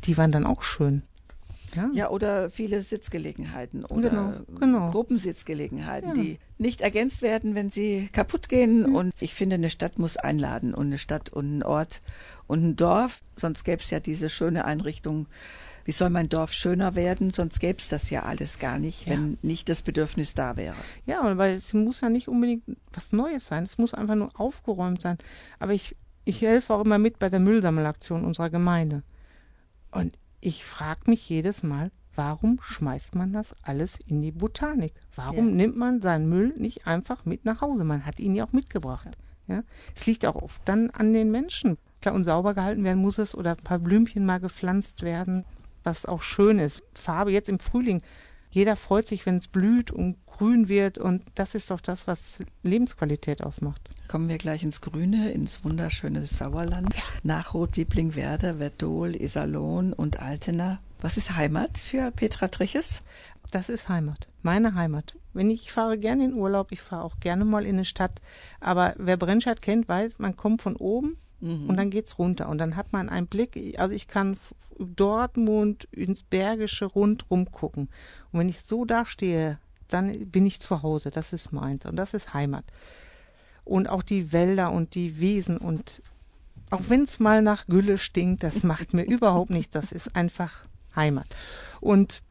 Die 0.06 0.18
waren 0.18 0.32
dann 0.32 0.46
auch 0.46 0.62
schön. 0.64 1.04
Ja, 1.76 1.90
Ja, 1.94 2.10
oder 2.10 2.50
viele 2.50 2.82
Sitzgelegenheiten 2.82 3.86
oder 3.86 4.10
Genau, 4.10 4.34
genau. 4.60 4.92
Gruppensitzgelegenheiten, 4.92 6.10
Ja. 6.16 6.22
die 6.22 6.40
nicht 6.58 6.82
ergänzt 6.82 7.22
werden, 7.22 7.56
wenn 7.56 7.70
sie 7.70 8.10
kaputt 8.12 8.50
gehen. 8.50 8.86
Und 8.94 9.14
ich 9.20 9.34
finde, 9.34 9.56
eine 9.56 9.70
Stadt 9.70 9.98
muss 10.00 10.18
einladen 10.18 10.74
und 10.74 10.88
eine 10.88 10.98
Stadt 10.98 11.30
und 11.30 11.58
ein 11.60 11.64
Ort 11.64 12.02
und 12.48 12.64
ein 12.64 12.76
Dorf. 12.76 13.22
Sonst 13.36 13.64
gäbe 13.64 13.82
es 13.82 13.90
ja 13.90 14.00
diese 14.00 14.30
schöne 14.30 14.66
Einrichtung. 14.66 15.28
Wie 15.86 15.92
soll 15.94 16.10
mein 16.12 16.30
Dorf 16.30 16.54
schöner 16.54 16.94
werden? 16.96 17.34
Sonst 17.34 17.60
gäbe 17.60 17.80
es 17.80 17.90
das 17.90 18.10
ja 18.12 18.24
alles 18.24 18.60
gar 18.60 18.78
nicht, 18.78 19.08
Ja. 19.08 19.14
wenn 19.14 19.38
nicht 19.42 19.70
das 19.70 19.82
Bedürfnis 19.82 20.34
da 20.36 20.56
wäre. 20.58 20.76
Ja, 21.06 21.38
weil 21.38 21.56
es 21.56 21.74
muss 21.74 22.02
ja 22.02 22.10
nicht 22.10 22.28
unbedingt 22.28 22.64
was 22.94 23.12
Neues 23.12 23.48
sein. 23.48 23.64
Es 23.64 23.78
muss 23.78 23.94
einfach 23.94 24.16
nur 24.16 24.30
aufgeräumt 24.40 25.02
sein. 25.02 25.18
Aber 25.58 25.74
ich, 25.74 25.96
ich 26.26 26.42
helfe 26.42 26.74
auch 26.76 26.82
immer 26.86 26.98
mit 27.00 27.18
bei 27.18 27.30
der 27.30 27.40
Müllsammelaktion 27.40 28.24
unserer 28.26 28.50
Gemeinde. 28.52 29.02
Und 29.92 30.16
ich 30.42 30.66
frage 30.66 31.02
mich 31.08 31.28
jedes 31.30 31.64
Mal, 31.64 31.92
warum 32.16 32.60
schmeißt 32.62 33.16
man 33.16 33.34
das 33.34 33.56
alles 33.64 33.98
in 34.08 34.22
die 34.22 34.32
Botanik? 34.32 34.94
Warum 35.16 35.50
Ja. 35.50 35.56
nimmt 35.56 35.78
man 35.78 36.02
seinen 36.02 36.28
Müll 36.30 36.54
nicht 36.58 36.88
einfach 36.88 37.26
mit 37.26 37.46
nach 37.46 37.62
Hause? 37.62 37.84
Man 37.84 38.06
hat 38.06 38.20
ihn 38.20 38.36
ja 38.36 38.46
auch 38.46 38.54
mitgebracht. 38.54 39.18
Ja? 39.48 39.64
Es 39.96 40.06
liegt 40.06 40.26
auch 40.26 40.36
oft 40.36 40.62
dann 40.66 40.90
an 40.92 41.14
den 41.14 41.32
Menschen. 41.32 41.78
Klar, 42.02 42.16
und 42.16 42.24
sauber 42.24 42.54
gehalten 42.54 42.84
werden 42.84 43.02
muss 43.02 43.18
es 43.18 43.36
oder 43.36 43.52
ein 43.52 43.64
paar 43.64 43.80
Blümchen 43.80 44.26
mal 44.26 44.40
gepflanzt 44.40 45.02
werden, 45.02 45.46
was 45.84 46.06
auch 46.06 46.22
schön 46.22 46.60
ist. 46.60 46.84
Farbe 46.94 47.32
jetzt 47.32 47.50
im 47.50 47.60
Frühling. 47.60 48.02
Jeder 48.52 48.76
freut 48.76 49.08
sich, 49.08 49.26
wenn 49.26 49.38
es 49.38 49.48
blüht 49.48 49.92
und 49.92 50.18
grün 50.40 50.70
wird 50.70 50.98
und 50.98 51.22
das 51.36 51.54
ist 51.54 51.70
doch 51.70 51.82
das, 51.82 52.08
was 52.08 52.40
Lebensqualität 52.64 53.44
ausmacht. 53.44 53.90
Kommen 54.08 54.30
wir 54.30 54.38
gleich 54.38 54.64
ins 54.64 54.80
Grüne, 54.80 55.32
ins 55.32 55.66
wunderschöne 55.66 56.26
Sauerland. 56.26 56.96
Nach 57.24 57.54
Rotwieblingwerder, 57.54 58.56
Verdol, 58.56 59.18
Iserlohn 59.22 59.92
und 59.92 60.22
Altena. 60.22 60.80
Was 61.02 61.18
ist 61.18 61.36
Heimat 61.36 61.78
für 61.78 62.12
Petra 62.12 62.48
Triches? 62.48 63.04
Das 63.52 63.68
ist 63.68 63.90
Heimat, 63.90 64.30
meine 64.42 64.76
Heimat. 64.76 65.18
Wenn 65.34 65.52
ich, 65.52 65.64
ich 65.64 65.72
fahre 65.74 65.98
gerne 65.98 66.24
in 66.24 66.34
Urlaub, 66.34 66.72
ich 66.72 66.82
fahre 66.82 67.04
auch 67.04 67.20
gerne 67.20 67.44
mal 67.44 67.66
in 67.66 67.76
eine 67.76 67.86
Stadt, 67.86 68.22
aber 68.62 68.96
wer 68.98 69.18
Brennstadt 69.18 69.62
kennt, 69.62 69.90
weiß, 69.90 70.20
man 70.20 70.38
kommt 70.38 70.62
von 70.62 70.78
oben 70.78 71.18
und 71.42 71.78
dann 71.78 71.90
geht's 71.90 72.18
runter 72.18 72.50
und 72.50 72.58
dann 72.58 72.76
hat 72.76 72.94
man 72.94 73.10
einen 73.10 73.28
Blick, 73.28 73.78
also 73.78 73.94
ich 73.96 74.08
kann 74.08 74.38
Dortmund 74.78 75.88
ins 75.92 76.24
Bergische 76.24 76.86
rundrum 76.86 77.52
gucken 77.52 77.90
und 78.32 78.40
wenn 78.40 78.50
ich 78.50 78.62
so 78.62 78.86
da 78.86 79.06
stehe, 79.06 79.58
dann 79.90 80.30
bin 80.30 80.46
ich 80.46 80.60
zu 80.60 80.82
Hause, 80.82 81.10
das 81.10 81.34
ist 81.34 81.52
meins 81.52 81.86
und 81.86 81.96
das 81.96 82.14
ist 82.14 82.34
Heimat. 82.34 82.66
Und 83.66 83.90
auch 83.90 84.04
die 84.04 84.32
Wälder 84.32 84.72
und 84.72 84.96
die 84.96 85.20
Wiesen 85.20 85.58
und 85.58 86.02
auch 86.72 86.82
wenn 86.88 87.04
es 87.04 87.20
mal 87.20 87.42
nach 87.42 87.68
Gülle 87.68 87.98
stinkt, 87.98 88.44
das 88.44 88.64
macht 88.64 88.94
mir 88.94 89.04
überhaupt 89.04 89.50
nichts, 89.50 89.74
das 89.74 89.92
ist 89.92 90.16
einfach 90.16 90.66
Heimat. 90.96 91.28
Und 91.82 92.22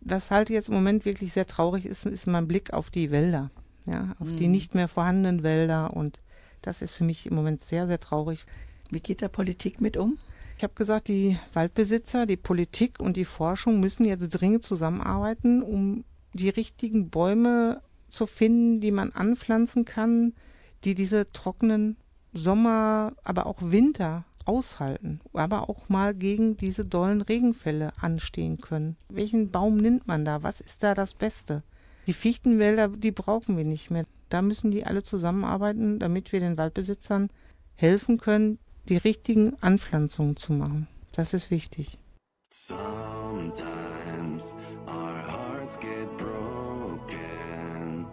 was 0.00 0.30
halt 0.30 0.50
jetzt 0.50 0.68
im 0.68 0.74
Moment 0.74 1.04
wirklich 1.04 1.32
sehr 1.32 1.46
traurig 1.46 1.86
ist, 1.86 2.06
ist 2.06 2.26
mein 2.26 2.48
Blick 2.48 2.72
auf 2.72 2.90
die 2.90 3.10
Wälder, 3.10 3.50
ja, 3.86 4.16
auf 4.18 4.32
die 4.32 4.48
nicht 4.48 4.74
mehr 4.74 4.88
vorhandenen 4.88 5.42
Wälder 5.42 5.94
und 5.94 6.20
das 6.62 6.82
ist 6.82 6.92
für 6.92 7.04
mich 7.04 7.26
im 7.26 7.34
Moment 7.34 7.62
sehr, 7.62 7.86
sehr 7.86 8.00
traurig. 8.00 8.46
Wie 8.90 9.00
geht 9.00 9.22
da 9.22 9.28
Politik 9.28 9.80
mit 9.80 9.96
um? 9.96 10.18
Ich 10.56 10.64
habe 10.64 10.74
gesagt, 10.74 11.08
die 11.08 11.38
Waldbesitzer, 11.54 12.26
die 12.26 12.36
Politik 12.36 13.00
und 13.00 13.16
die 13.16 13.24
Forschung 13.24 13.80
müssen 13.80 14.04
jetzt 14.04 14.28
dringend 14.28 14.64
zusammenarbeiten, 14.64 15.62
um 15.62 16.04
die 16.32 16.48
richtigen 16.48 17.10
Bäume 17.10 17.80
zu 18.08 18.26
finden, 18.26 18.80
die 18.80 18.92
man 18.92 19.12
anpflanzen 19.12 19.84
kann, 19.84 20.34
die 20.84 20.94
diese 20.94 21.30
trockenen 21.32 21.96
Sommer, 22.32 23.12
aber 23.24 23.46
auch 23.46 23.58
Winter 23.60 24.24
aushalten, 24.44 25.20
aber 25.32 25.68
auch 25.68 25.88
mal 25.88 26.14
gegen 26.14 26.56
diese 26.56 26.84
dollen 26.84 27.20
Regenfälle 27.20 27.92
anstehen 28.00 28.60
können. 28.60 28.96
Welchen 29.08 29.50
Baum 29.50 29.76
nimmt 29.76 30.06
man 30.06 30.24
da? 30.24 30.42
Was 30.42 30.60
ist 30.60 30.82
da 30.82 30.94
das 30.94 31.14
Beste? 31.14 31.62
Die 32.06 32.12
Fichtenwälder, 32.12 32.88
die 32.88 33.12
brauchen 33.12 33.56
wir 33.56 33.64
nicht 33.64 33.90
mehr. 33.90 34.06
Da 34.28 34.42
müssen 34.42 34.70
die 34.70 34.84
alle 34.84 35.02
zusammenarbeiten, 35.02 35.98
damit 35.98 36.32
wir 36.32 36.40
den 36.40 36.58
Waldbesitzern 36.58 37.30
helfen 37.76 38.18
können, 38.18 38.58
die 38.88 38.96
richtigen 38.96 39.56
Anpflanzungen 39.60 40.36
zu 40.36 40.52
machen. 40.52 40.88
Das 41.12 41.34
ist 41.34 41.50
wichtig. 41.50 41.98
Sometimes 42.52 43.62
our 44.88 45.61
hearts 45.62 45.76
get 45.76 46.18
broken, 46.18 48.04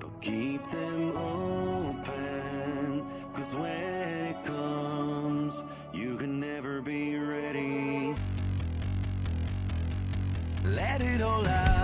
but 0.00 0.10
keep 0.20 0.60
them 0.72 1.16
open. 1.16 3.06
Cause 3.32 3.54
when 3.54 4.24
it 4.30 4.44
comes, 4.44 5.62
you 5.92 6.16
can 6.16 6.40
never 6.40 6.82
be 6.82 7.16
ready. 7.16 8.16
Let 10.64 11.00
it 11.00 11.22
all 11.22 11.46
out 11.46 11.75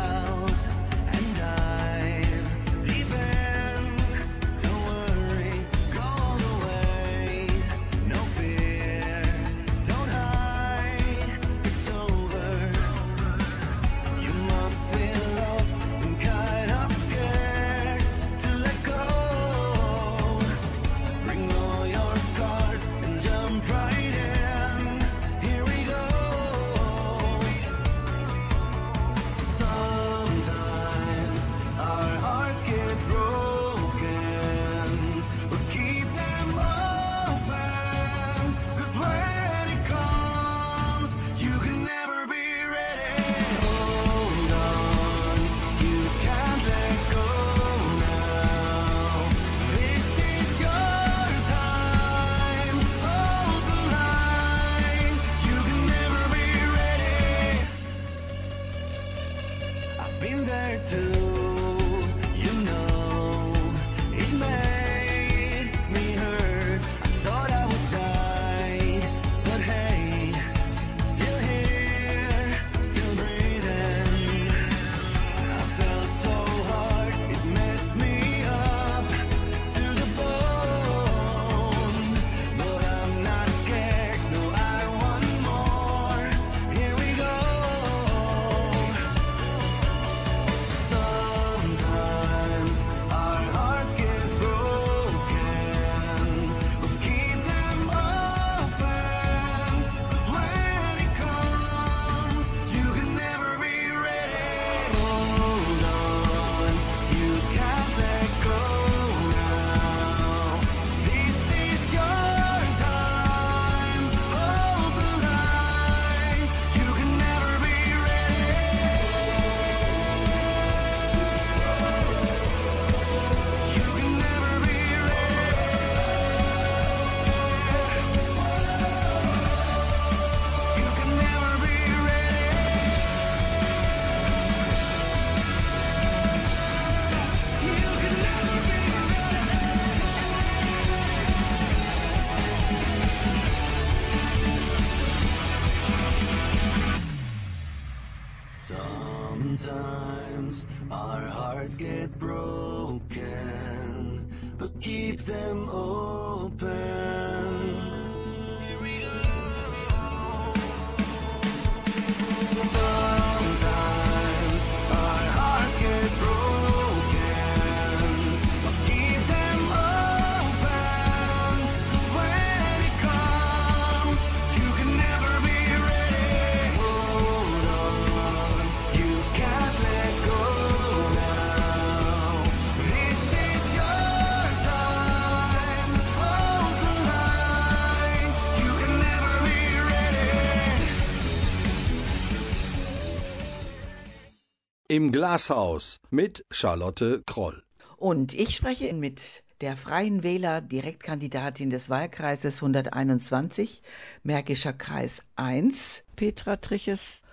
Im 194.92 195.10
Glashaus 195.10 196.02
mit 196.10 196.44
Charlotte 196.50 197.22
Kroll. 197.24 197.62
Und 197.96 198.34
ich 198.34 198.54
spreche 198.54 198.92
mit 198.92 199.42
der 199.62 199.78
Freien 199.78 200.22
Wähler 200.22 200.60
Direktkandidatin 200.60 201.70
des 201.70 201.88
Wahlkreises 201.88 202.56
121, 202.56 203.80
Märkischer 204.22 204.74
Kreis 204.74 205.22
1, 205.34 206.02
Petra 206.14 206.56
Triches, 206.56 207.24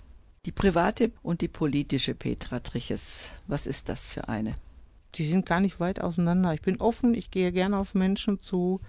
die 0.45 0.53
private 0.53 1.11
und 1.21 1.41
die 1.41 1.49
politische 1.49 2.15
Petra 2.15 2.61
Triches. 2.61 3.33
Was 3.47 3.67
ist 3.67 3.89
das 3.89 4.07
für 4.07 4.29
eine? 4.29 4.55
Die 5.15 5.25
sind 5.25 5.45
gar 5.45 5.59
nicht 5.59 5.81
weit 5.81 5.99
auseinander. 5.99 6.53
Ich 6.53 6.61
bin 6.61 6.79
offen, 6.79 7.13
ich 7.13 7.29
gehe 7.29 7.51
gerne 7.51 7.77
auf 7.77 7.93
Menschen 7.93 8.39
zu, 8.39 8.79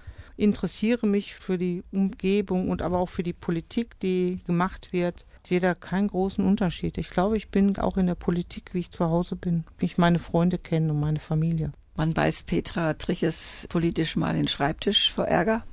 interessiere 0.41 1.07
mich 1.07 1.35
für 1.35 1.59
die 1.59 1.85
Umgebung 1.93 2.71
und 2.71 2.81
aber 2.81 2.99
auch 2.99 3.11
für 3.11 3.23
die 3.23 3.35
Politik, 3.35 4.01
die 4.01 4.41
gemacht 4.47 4.93
wird. 4.93 5.27
Ich 5.45 5.51
sehe 5.51 5.61
da 5.61 5.75
keinen 5.75 6.09
großen 6.09 6.45
Unterschied. 6.45 6.97
Ich 6.97 7.11
glaube, 7.11 7.37
ich 7.37 7.51
bin 7.51 7.77
auch 7.79 7.99
in 7.99 8.07
der 8.07 8.15
Politik, 8.15 8.73
wie 8.73 8.81
ich 8.81 8.91
zu 8.91 9.05
Hause 9.05 9.37
bin, 9.37 9.65
wie 9.79 9.87
ich 9.87 9.99
meine 9.99 10.19
Freunde 10.19 10.59
kenne 10.59 10.93
und 10.93 11.01
meine 11.01 11.19
Familie. 11.19 11.73
Wann 11.95 12.15
beißt 12.15 12.47
Petra 12.47 12.95
Triches 12.95 13.67
politisch 13.69 14.17
mal 14.17 14.33
den 14.33 14.49
Schreibtisch 14.49 15.13
vor 15.13 15.27
Ärger? 15.27 15.65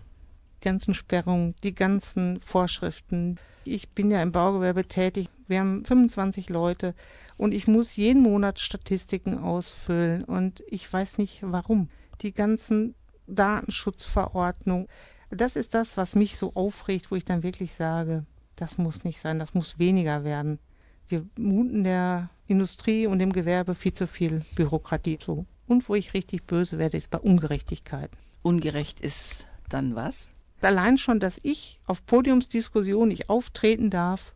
Die 0.58 0.66
ganzen 0.66 0.94
Sperrungen, 0.94 1.56
die 1.64 1.74
ganzen 1.74 2.42
Vorschriften. 2.42 3.38
Ich 3.64 3.90
bin 3.90 4.12
ja 4.12 4.22
im 4.22 4.34
Baugewerbe 4.34 4.86
tätig. 4.86 5.30
Wir 5.48 5.62
haben 5.62 5.86
25 5.86 6.50
Leute 6.50 6.94
und 7.38 7.54
ich 7.54 7.68
muss 7.68 7.96
jeden 7.96 8.22
Monat 8.22 8.60
Statistiken 8.60 9.38
ausfüllen 9.38 10.26
und 10.26 10.64
ich 10.68 10.92
weiß 10.92 11.20
nicht 11.20 11.40
warum. 11.44 11.90
Die 12.22 12.34
ganzen 12.34 12.96
Datenschutzverordnungen, 13.28 14.88
das 15.30 15.56
ist 15.56 15.74
das, 15.74 15.98
was 15.98 16.16
mich 16.16 16.38
so 16.38 16.54
aufregt, 16.56 17.12
wo 17.12 17.16
ich 17.16 17.26
dann 17.26 17.44
wirklich 17.44 17.74
sage, 17.74 18.26
das 18.56 18.78
muss 18.78 19.04
nicht 19.04 19.20
sein, 19.20 19.40
das 19.40 19.54
muss 19.54 19.78
weniger 19.78 20.24
werden. 20.24 20.60
Wir 21.08 21.26
muten 21.38 21.84
der 21.84 22.30
Industrie 22.48 23.08
und 23.08 23.20
dem 23.20 23.34
Gewerbe 23.34 23.76
viel 23.76 23.94
zu 23.94 24.08
viel 24.08 24.44
Bürokratie 24.56 25.18
zu. 25.20 25.46
Und 25.68 25.90
wo 25.90 25.96
ich 25.96 26.14
richtig 26.14 26.46
böse 26.46 26.78
werde, 26.78 26.98
ist 26.98 27.10
bei 27.10 27.20
Ungerechtigkeit. 27.20 28.10
Ungerecht 28.42 29.02
ist 29.02 29.48
dann 29.70 29.96
was? 29.96 30.32
Allein 30.62 30.98
schon, 30.98 31.20
dass 31.20 31.40
ich 31.44 31.80
auf 31.86 32.06
Podiumsdiskussionen 32.06 33.10
nicht 33.10 33.30
auftreten 33.30 33.90
darf, 33.90 34.34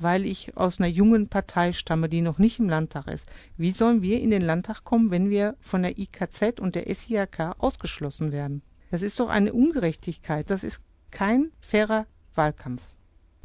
weil 0.00 0.26
ich 0.26 0.56
aus 0.56 0.80
einer 0.80 0.88
jungen 0.88 1.28
Partei 1.28 1.72
stamme, 1.72 2.08
die 2.08 2.22
noch 2.22 2.38
nicht 2.38 2.58
im 2.58 2.68
Landtag 2.68 3.06
ist. 3.06 3.28
Wie 3.56 3.70
sollen 3.70 4.02
wir 4.02 4.20
in 4.20 4.30
den 4.30 4.42
Landtag 4.42 4.82
kommen, 4.82 5.10
wenn 5.10 5.30
wir 5.30 5.56
von 5.60 5.82
der 5.82 5.98
IKZ 5.98 6.58
und 6.58 6.74
der 6.74 6.92
SIAK 6.92 7.54
ausgeschlossen 7.58 8.32
werden? 8.32 8.62
Das 8.90 9.02
ist 9.02 9.20
doch 9.20 9.28
eine 9.28 9.52
Ungerechtigkeit. 9.52 10.50
Das 10.50 10.64
ist 10.64 10.82
kein 11.10 11.52
fairer 11.60 12.06
Wahlkampf. 12.34 12.82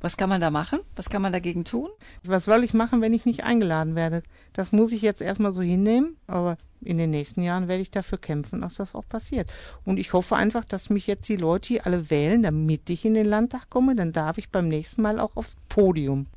Was 0.06 0.18
kann 0.18 0.30
man 0.30 0.40
da 0.40 0.52
machen? 0.52 0.82
Was 0.96 1.10
kann 1.10 1.24
man 1.24 1.32
dagegen 1.32 1.66
tun? 1.66 1.90
Was 2.22 2.46
soll 2.46 2.64
ich 2.64 2.76
machen, 2.76 3.02
wenn 3.02 3.16
ich 3.16 3.26
nicht 3.26 3.44
eingeladen 3.44 3.96
werde? 3.96 4.22
Das 4.54 4.72
muss 4.72 4.92
ich 4.92 5.02
jetzt 5.02 5.20
erstmal 5.20 5.52
so 5.52 5.64
hinnehmen, 5.64 6.16
aber 6.28 6.58
in 6.82 7.00
den 7.00 7.10
nächsten 7.10 7.42
Jahren 7.42 7.68
werde 7.68 7.82
ich 7.82 7.90
dafür 7.90 8.20
kämpfen, 8.20 8.62
dass 8.62 8.76
das 8.76 8.94
auch 8.94 9.10
passiert. 9.10 9.52
Und 9.84 9.98
ich 9.98 10.14
hoffe 10.14 10.36
einfach, 10.36 10.64
dass 10.64 10.92
mich 10.92 11.08
jetzt 11.08 11.28
die 11.28 11.38
Leute 11.38 11.70
hier 11.70 11.88
alle 11.88 12.12
wählen, 12.12 12.44
damit 12.44 12.88
ich 12.92 13.04
in 13.04 13.16
den 13.16 13.26
Landtag 13.26 13.72
komme. 13.72 13.96
Dann 13.96 14.12
darf 14.12 14.38
ich 14.38 14.52
beim 14.52 14.68
nächsten 14.68 15.02
Mal 15.02 15.20
auch 15.20 15.36
aufs 15.36 15.56
Podium. 15.70 16.28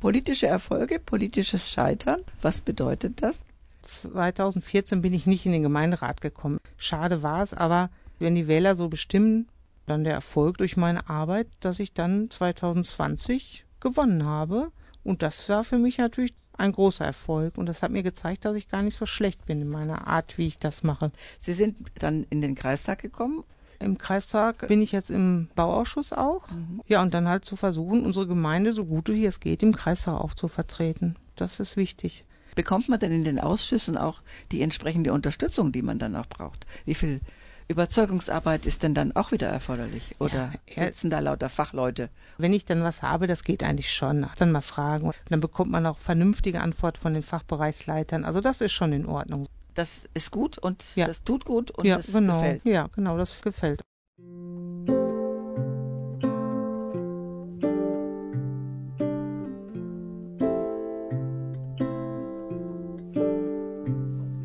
Politische 0.00 0.46
Erfolge, 0.46 1.00
politisches 1.00 1.72
Scheitern, 1.72 2.20
was 2.40 2.60
bedeutet 2.60 3.20
das? 3.20 3.44
2014 3.82 5.02
bin 5.02 5.12
ich 5.12 5.26
nicht 5.26 5.44
in 5.44 5.50
den 5.50 5.64
Gemeinderat 5.64 6.20
gekommen. 6.20 6.60
Schade 6.76 7.24
war 7.24 7.42
es, 7.42 7.52
aber 7.52 7.90
wenn 8.20 8.36
die 8.36 8.46
Wähler 8.46 8.76
so 8.76 8.86
bestimmen, 8.86 9.48
dann 9.88 10.04
der 10.04 10.14
Erfolg 10.14 10.58
durch 10.58 10.76
meine 10.76 11.08
Arbeit, 11.08 11.48
dass 11.60 11.80
ich 11.80 11.92
dann 11.92 12.30
2020 12.30 13.64
gewonnen 13.80 14.24
habe. 14.24 14.70
Und 15.04 15.22
das 15.22 15.48
war 15.48 15.64
für 15.64 15.78
mich 15.78 15.98
natürlich 15.98 16.34
ein 16.58 16.72
großer 16.72 17.04
Erfolg. 17.04 17.56
Und 17.56 17.66
das 17.66 17.82
hat 17.82 17.90
mir 17.90 18.02
gezeigt, 18.02 18.44
dass 18.44 18.56
ich 18.56 18.68
gar 18.68 18.82
nicht 18.82 18.96
so 18.96 19.06
schlecht 19.06 19.46
bin 19.46 19.62
in 19.62 19.68
meiner 19.68 20.06
Art, 20.06 20.38
wie 20.38 20.46
ich 20.46 20.58
das 20.58 20.82
mache. 20.82 21.12
Sie 21.38 21.54
sind 21.54 21.76
dann 21.98 22.26
in 22.30 22.40
den 22.40 22.54
Kreistag 22.54 23.00
gekommen. 23.00 23.44
Im 23.80 23.96
Kreistag 23.96 24.66
bin 24.66 24.82
ich 24.82 24.90
jetzt 24.90 25.10
im 25.10 25.48
Bauausschuss 25.54 26.12
auch. 26.12 26.48
Ja, 26.88 27.00
und 27.00 27.14
dann 27.14 27.28
halt 27.28 27.44
zu 27.44 27.54
versuchen, 27.54 28.04
unsere 28.04 28.26
Gemeinde 28.26 28.72
so 28.72 28.84
gut 28.84 29.08
wie 29.08 29.24
es 29.24 29.38
geht 29.38 29.62
im 29.62 29.74
Kreistag 29.74 30.20
auch 30.20 30.34
zu 30.34 30.48
vertreten. 30.48 31.14
Das 31.36 31.60
ist 31.60 31.76
wichtig. 31.76 32.24
Bekommt 32.56 32.88
man 32.88 32.98
denn 32.98 33.12
in 33.12 33.22
den 33.22 33.38
Ausschüssen 33.38 33.96
auch 33.96 34.20
die 34.50 34.62
entsprechende 34.62 35.12
Unterstützung, 35.12 35.70
die 35.70 35.82
man 35.82 36.00
dann 36.00 36.16
auch 36.16 36.26
braucht? 36.26 36.66
Wie 36.86 36.96
viel 36.96 37.20
Überzeugungsarbeit 37.68 38.64
ist 38.64 38.82
denn 38.82 38.94
dann 38.94 39.14
auch 39.14 39.30
wieder 39.30 39.48
erforderlich? 39.48 40.16
Oder 40.18 40.52
Ja, 40.74 40.84
sitzen 40.86 41.10
da 41.10 41.18
lauter 41.18 41.50
Fachleute? 41.50 42.08
Wenn 42.38 42.54
ich 42.54 42.64
dann 42.64 42.82
was 42.82 43.02
habe, 43.02 43.26
das 43.26 43.44
geht 43.44 43.62
eigentlich 43.62 43.92
schon. 43.92 44.26
Dann 44.38 44.52
mal 44.52 44.62
fragen. 44.62 45.08
Und 45.08 45.14
dann 45.28 45.40
bekommt 45.40 45.70
man 45.70 45.84
auch 45.86 45.98
vernünftige 45.98 46.62
Antwort 46.62 46.96
von 46.96 47.12
den 47.12 47.22
Fachbereichsleitern. 47.22 48.24
Also 48.24 48.40
das 48.40 48.62
ist 48.62 48.72
schon 48.72 48.92
in 48.94 49.04
Ordnung. 49.06 49.46
Das 49.74 50.08
ist 50.14 50.30
gut 50.30 50.56
und 50.56 50.82
Ja. 50.96 51.06
das 51.06 51.22
tut 51.24 51.44
gut 51.44 51.70
und 51.70 51.84
ja, 51.84 51.96
das 51.96 52.10
genau. 52.12 52.40
gefällt. 52.40 52.64
Ja, 52.64 52.88
genau, 52.94 53.18
das 53.18 53.40
gefällt. 53.42 53.82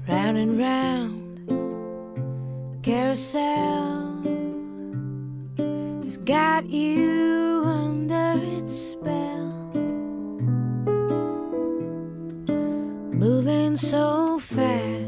round 0.07 0.37
and 0.37 0.59
round 0.59 1.12
carousel. 2.83 4.21
Has 6.03 6.17
got 6.17 6.69
you 6.69 7.63
under 7.65 8.39
its 8.57 8.73
spell. 8.73 9.71
Moving 13.13 13.77
so 13.77 14.37
fast 14.39 15.02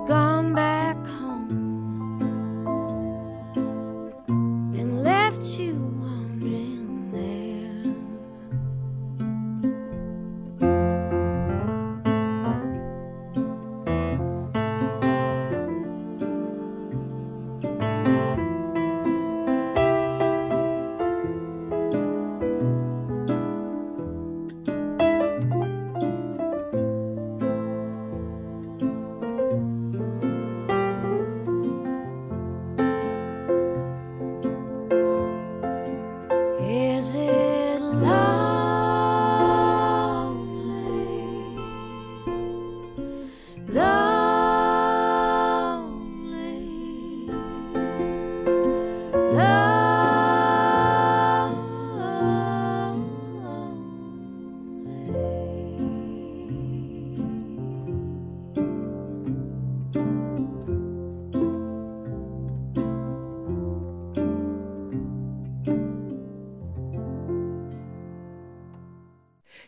gone 0.00 0.52
back 0.52 0.65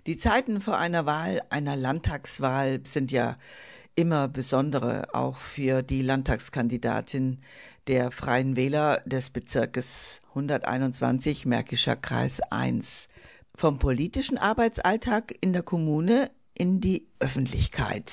Die 0.08 0.16
Zeiten 0.16 0.62
vor 0.62 0.78
einer 0.78 1.04
Wahl, 1.04 1.42
einer 1.50 1.76
Landtagswahl, 1.76 2.80
sind 2.82 3.12
ja 3.12 3.36
immer 3.94 4.26
besondere, 4.26 5.14
auch 5.14 5.36
für 5.36 5.82
die 5.82 6.00
Landtagskandidatin 6.00 7.40
der 7.88 8.10
Freien 8.10 8.56
Wähler 8.56 9.02
des 9.04 9.28
Bezirkes 9.28 10.22
121 10.30 11.44
Märkischer 11.44 11.94
Kreis 11.94 12.40
1. 12.40 13.08
Vom 13.54 13.78
politischen 13.78 14.38
Arbeitsalltag 14.38 15.34
in 15.42 15.52
der 15.52 15.62
Kommune 15.62 16.30
in 16.54 16.80
die 16.80 17.06
Öffentlichkeit. 17.18 18.10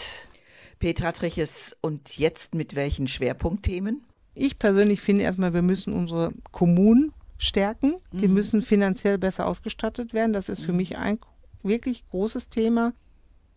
Petra 0.80 1.14
Triches, 1.14 1.78
und 1.80 2.18
jetzt 2.18 2.56
mit 2.56 2.76
welchen 2.76 3.08
Schwerpunktthemen? 3.08 4.04
Ich 4.34 4.60
persönlich 4.60 5.00
finde 5.00 5.24
erstmal, 5.24 5.54
wir 5.54 5.62
müssen 5.62 5.94
unsere 5.94 6.34
Kommunen 6.52 7.14
stärken. 7.38 7.96
Die 8.12 8.28
müssen 8.28 8.62
finanziell 8.62 9.18
besser 9.18 9.48
ausgestattet 9.48 10.14
werden. 10.14 10.34
Das 10.34 10.50
ist 10.50 10.62
für 10.62 10.74
mich 10.74 10.98
ein 10.98 11.20
wirklich 11.66 12.08
großes 12.10 12.50
Thema. 12.50 12.94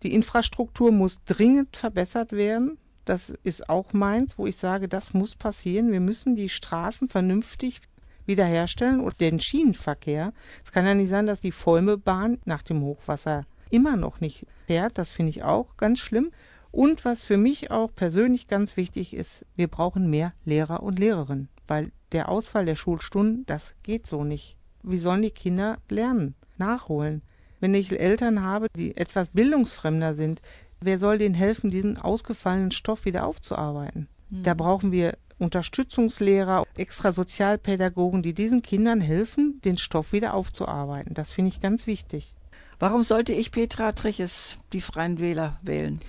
Die 0.03 0.15
Infrastruktur 0.15 0.93
muss 0.93 1.23
dringend 1.25 1.77
verbessert 1.77 2.33
werden. 2.33 2.79
Das 3.05 3.31
ist 3.43 3.69
auch 3.69 3.93
meins, 3.93 4.39
wo 4.39 4.47
ich 4.47 4.57
sage, 4.57 4.89
das 4.89 5.15
muss 5.15 5.35
passieren. 5.35 5.93
Wir 5.93 6.01
müssen 6.01 6.37
die 6.37 6.49
Straßen 6.49 7.09
vernünftig 7.09 7.81
wiederherstellen 8.27 9.01
und 9.01 9.21
den 9.21 9.41
Schienenverkehr. 9.41 10.33
Es 10.65 10.73
kann 10.73 10.87
ja 10.87 10.95
nicht 10.95 11.09
sein, 11.09 11.27
dass 11.27 11.41
die 11.41 11.53
Volmebahn 11.53 12.39
nach 12.45 12.63
dem 12.63 12.83
Hochwasser 12.83 13.47
immer 13.71 13.97
noch 13.97 14.21
nicht 14.21 14.47
fährt. 14.67 14.99
Das 14.99 15.11
finde 15.11 15.31
ich 15.31 15.43
auch 15.43 15.77
ganz 15.77 15.99
schlimm. 15.99 16.31
Und 16.71 17.05
was 17.05 17.25
für 17.25 17.39
mich 17.39 17.71
auch 17.71 17.95
persönlich 17.95 18.47
ganz 18.47 18.77
wichtig 18.77 19.15
ist, 19.15 19.47
wir 19.57 19.69
brauchen 19.69 20.11
mehr 20.11 20.35
Lehrer 20.45 20.83
und 20.83 20.99
Lehrerinnen, 20.99 21.49
weil 21.67 21.93
der 22.13 22.29
Ausfall 22.29 22.67
der 22.67 22.77
Schulstunden, 22.77 23.47
das 23.47 23.75
geht 23.83 24.07
so 24.07 24.23
nicht. 24.23 24.59
Wie 24.83 24.99
sollen 24.99 25.23
die 25.23 25.31
Kinder 25.31 25.79
lernen, 25.89 26.35
nachholen? 26.59 27.23
Wenn 27.61 27.75
ich 27.75 27.99
Eltern 27.99 28.43
habe, 28.43 28.69
die 28.77 28.97
etwas 28.97 29.29
bildungsfremder 29.29 30.15
sind, 30.15 30.41
wer 30.81 30.99
soll 30.99 31.19
denen 31.19 31.35
helfen, 31.35 31.71
diesen 31.71 31.99
ausgefallenen 31.99 32.71
Stoff 32.71 33.05
wieder 33.05 33.27
aufzuarbeiten? 33.27 34.09
Da 34.31 34.55
brauchen 34.55 34.93
wir 34.93 35.17
Unterstützungslehrer, 35.39 36.65
extra 36.77 37.13
Sozialpädagogen, 37.13 38.23
die 38.23 38.35
diesen 38.35 38.63
Kindern 38.63 39.01
helfen, 39.01 39.61
den 39.65 39.77
Stoff 39.77 40.13
wieder 40.13 40.35
aufzuarbeiten. 40.35 41.15
Das 41.15 41.31
finde 41.31 41.51
ich 41.51 41.61
ganz 41.61 41.87
wichtig. 41.87 42.35
Warum 42.79 43.03
sollte 43.03 43.33
ich 43.33 43.51
Petra 43.51 43.93
Triches, 43.93 44.59
die 44.73 44.81
Freien 44.81 45.19
Wähler, 45.19 45.59
wählen? 45.63 46.01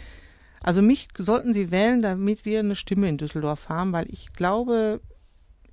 Also 0.61 0.81
mich 0.81 1.07
sollten 1.17 1.53
Sie 1.53 1.71
wählen, 1.71 2.01
damit 2.01 2.45
wir 2.45 2.59
eine 2.59 2.75
Stimme 2.75 3.07
in 3.07 3.17
Düsseldorf 3.17 3.69
haben, 3.69 3.93
weil 3.93 4.11
ich 4.11 4.33
glaube, 4.33 4.99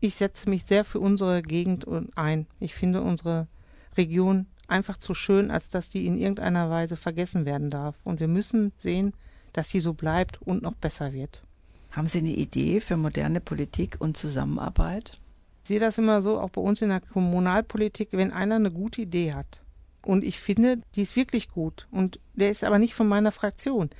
ich 0.01 0.15
setze 0.15 0.49
mich 0.49 0.65
sehr 0.65 0.85
für 0.85 1.01
unsere 1.01 1.43
Gegend 1.43 1.87
ein. 2.15 2.47
Ich 2.61 2.75
finde 2.75 3.03
unsere 3.03 3.49
Region 3.97 4.47
einfach 4.69 4.97
zu 4.97 5.15
schön, 5.15 5.51
als 5.51 5.69
dass 5.69 5.91
die 5.91 6.07
in 6.07 6.19
irgendeiner 6.19 6.71
Weise 6.71 6.97
vergessen 6.97 7.45
werden 7.45 7.71
darf. 7.71 7.97
Und 8.05 8.21
wir 8.21 8.29
müssen 8.29 8.73
sehen, 8.79 9.13
dass 9.53 9.71
sie 9.71 9.81
so 9.81 9.95
bleibt 9.95 10.41
und 10.43 10.63
noch 10.63 10.75
besser 10.75 11.13
wird. 11.13 11.43
Haben 11.91 12.09
Sie 12.09 12.19
eine 12.19 12.31
Idee 12.31 12.81
für 12.81 12.97
moderne 12.97 13.41
Politik 13.41 13.97
und 13.99 14.17
Zusammenarbeit? 14.17 15.19
Ich 15.63 15.69
sehe 15.69 15.81
das 15.81 15.99
immer 15.99 16.21
so, 16.21 16.39
auch 16.39 16.51
bei 16.51 16.61
uns 16.61 16.83
in 16.83 16.91
der 16.91 17.01
Kommunalpolitik, 17.01 18.11
wenn 18.13 18.33
einer 18.33 18.57
eine 18.57 18.71
gute 18.71 19.03
Idee 19.03 19.33
hat. 19.33 19.63
Und 20.03 20.23
ich 20.23 20.39
finde, 20.39 20.79
die 20.95 21.03
ist 21.03 21.17
wirklich 21.17 21.49
gut. 21.49 21.89
Und 21.91 22.21
der 22.35 22.51
ist 22.51 22.65
aber 22.65 22.79
nicht 22.79 22.95
von 22.95 23.09
meiner 23.09 23.33
Fraktion. 23.33 23.91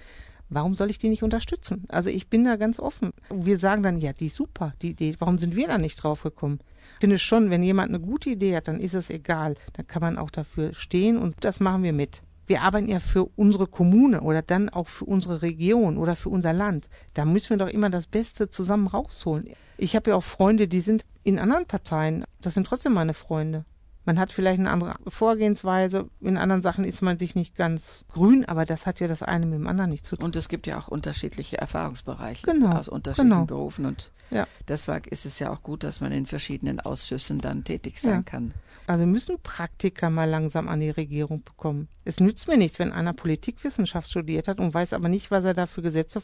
Warum 0.49 0.75
soll 0.75 0.91
ich 0.91 0.99
die 0.99 1.09
nicht 1.09 1.23
unterstützen? 1.23 1.85
Also 1.89 2.11
ich 2.11 2.29
bin 2.29 2.45
da 2.45 2.57
ganz 2.57 2.79
offen. 2.79 3.13
Wir 3.31 3.59
sagen 3.59 3.83
dann, 3.83 3.99
ja, 3.99 4.13
die 4.13 4.27
ist 4.27 4.37
super, 4.37 4.75
die 4.83 4.91
Idee. 4.91 5.15
Warum 5.19 5.39
sind 5.39 5.57
wir 5.57 5.67
da 5.67 5.79
nicht 5.79 5.97
drauf 5.97 6.23
gekommen? 6.23 6.61
Ich 6.95 7.01
finde 7.01 7.19
schon, 7.19 7.51
wenn 7.51 7.63
jemand 7.63 7.89
eine 7.89 8.01
gute 8.01 8.31
Idee 8.31 8.57
hat, 8.57 8.69
dann 8.69 8.81
ist 8.81 8.95
es 8.95 9.11
egal. 9.11 9.55
Dann 9.73 9.87
kann 9.87 10.03
man 10.03 10.19
auch 10.19 10.31
dafür 10.31 10.73
stehen 10.73 11.19
und 11.19 11.35
das 11.41 11.61
machen 11.61 11.83
wir 11.83 11.93
mit. 11.93 12.23
Wir 12.47 12.63
arbeiten 12.63 12.89
ja 12.89 13.01
für 13.01 13.25
unsere 13.35 13.67
Kommune 13.67 14.21
oder 14.21 14.41
dann 14.41 14.69
auch 14.69 14.87
für 14.87 15.05
unsere 15.05 15.43
Region 15.43 15.99
oder 15.99 16.15
für 16.15 16.29
unser 16.29 16.53
Land. 16.53 16.89
Da 17.15 17.25
müssen 17.25 17.51
wir 17.51 17.57
doch 17.57 17.73
immer 17.73 17.91
das 17.91 18.07
Beste 18.07 18.49
zusammen 18.49 18.87
rausholen. 18.87 19.51
Ich 19.79 19.97
habe 19.97 20.11
ja 20.11 20.17
auch 20.17 20.23
Freunde, 20.23 20.69
die 20.69 20.81
sind 20.81 21.05
in 21.25 21.41
anderen 21.41 21.67
Parteien. 21.67 22.25
Das 22.41 22.55
sind 22.55 22.67
trotzdem 22.67 22.93
meine 22.93 23.15
Freunde. 23.15 23.65
Man 24.07 24.19
hat 24.21 24.33
vielleicht 24.33 24.61
eine 24.61 24.71
andere 24.71 24.95
Vorgehensweise. 25.09 26.09
In 26.21 26.37
anderen 26.39 26.63
Sachen 26.63 26.85
ist 26.85 27.03
man 27.03 27.19
sich 27.19 27.35
nicht 27.35 27.57
ganz 27.57 28.05
grün, 28.09 28.45
aber 28.45 28.65
das 28.65 28.87
hat 28.87 29.01
ja 29.01 29.09
das 29.09 29.23
eine 29.23 29.47
mit 29.47 29.59
dem 29.59 29.67
anderen 29.67 29.91
nicht 29.91 30.07
zu 30.07 30.17
tun. 30.17 30.25
Und 30.25 30.37
es 30.37 30.49
gibt 30.49 30.67
ja 30.69 30.79
auch 30.79 30.89
unterschiedliche 30.89 31.59
Erfahrungsbereiche 31.59 32.47
Genau, 32.47 32.71
aus 32.77 32.89
unterschiedlichen 32.89 33.31
genau. 33.35 33.47
Berufen. 33.47 33.85
Und 33.85 34.13
Ja. 34.31 34.47
deshalb 34.69 35.09
ist 35.09 35.27
es 35.27 35.39
ja 35.41 35.51
auch 35.53 35.63
gut, 35.63 35.83
dass 35.83 36.01
man 36.01 36.13
in 36.13 36.25
verschiedenen 36.27 36.79
Ausschüssen 36.81 37.39
dann 37.39 37.65
tätig 37.65 38.01
sein 38.01 38.13
Ja. 38.13 38.23
kann. 38.23 38.55
Also 38.87 39.05
müssen 39.07 39.37
Praktiker 39.43 40.09
mal 40.11 40.31
langsam 40.31 40.69
an 40.69 40.79
die 40.79 40.91
Regierung 40.91 41.43
bekommen. 41.43 41.89
Es 42.05 42.21
nützt 42.21 42.47
mir 42.47 42.57
nichts, 42.57 42.79
wenn 42.79 42.93
einer 42.93 43.13
Politikwissenschaft 43.13 44.09
studiert 44.09 44.47
hat 44.47 44.61
und 44.61 44.73
weiß 44.73 44.93
aber 44.93 45.09
nicht, 45.09 45.33
was 45.33 45.45
er 45.45 45.55
da 45.55 45.67
für 45.67 45.83
Gesetze 45.83 46.23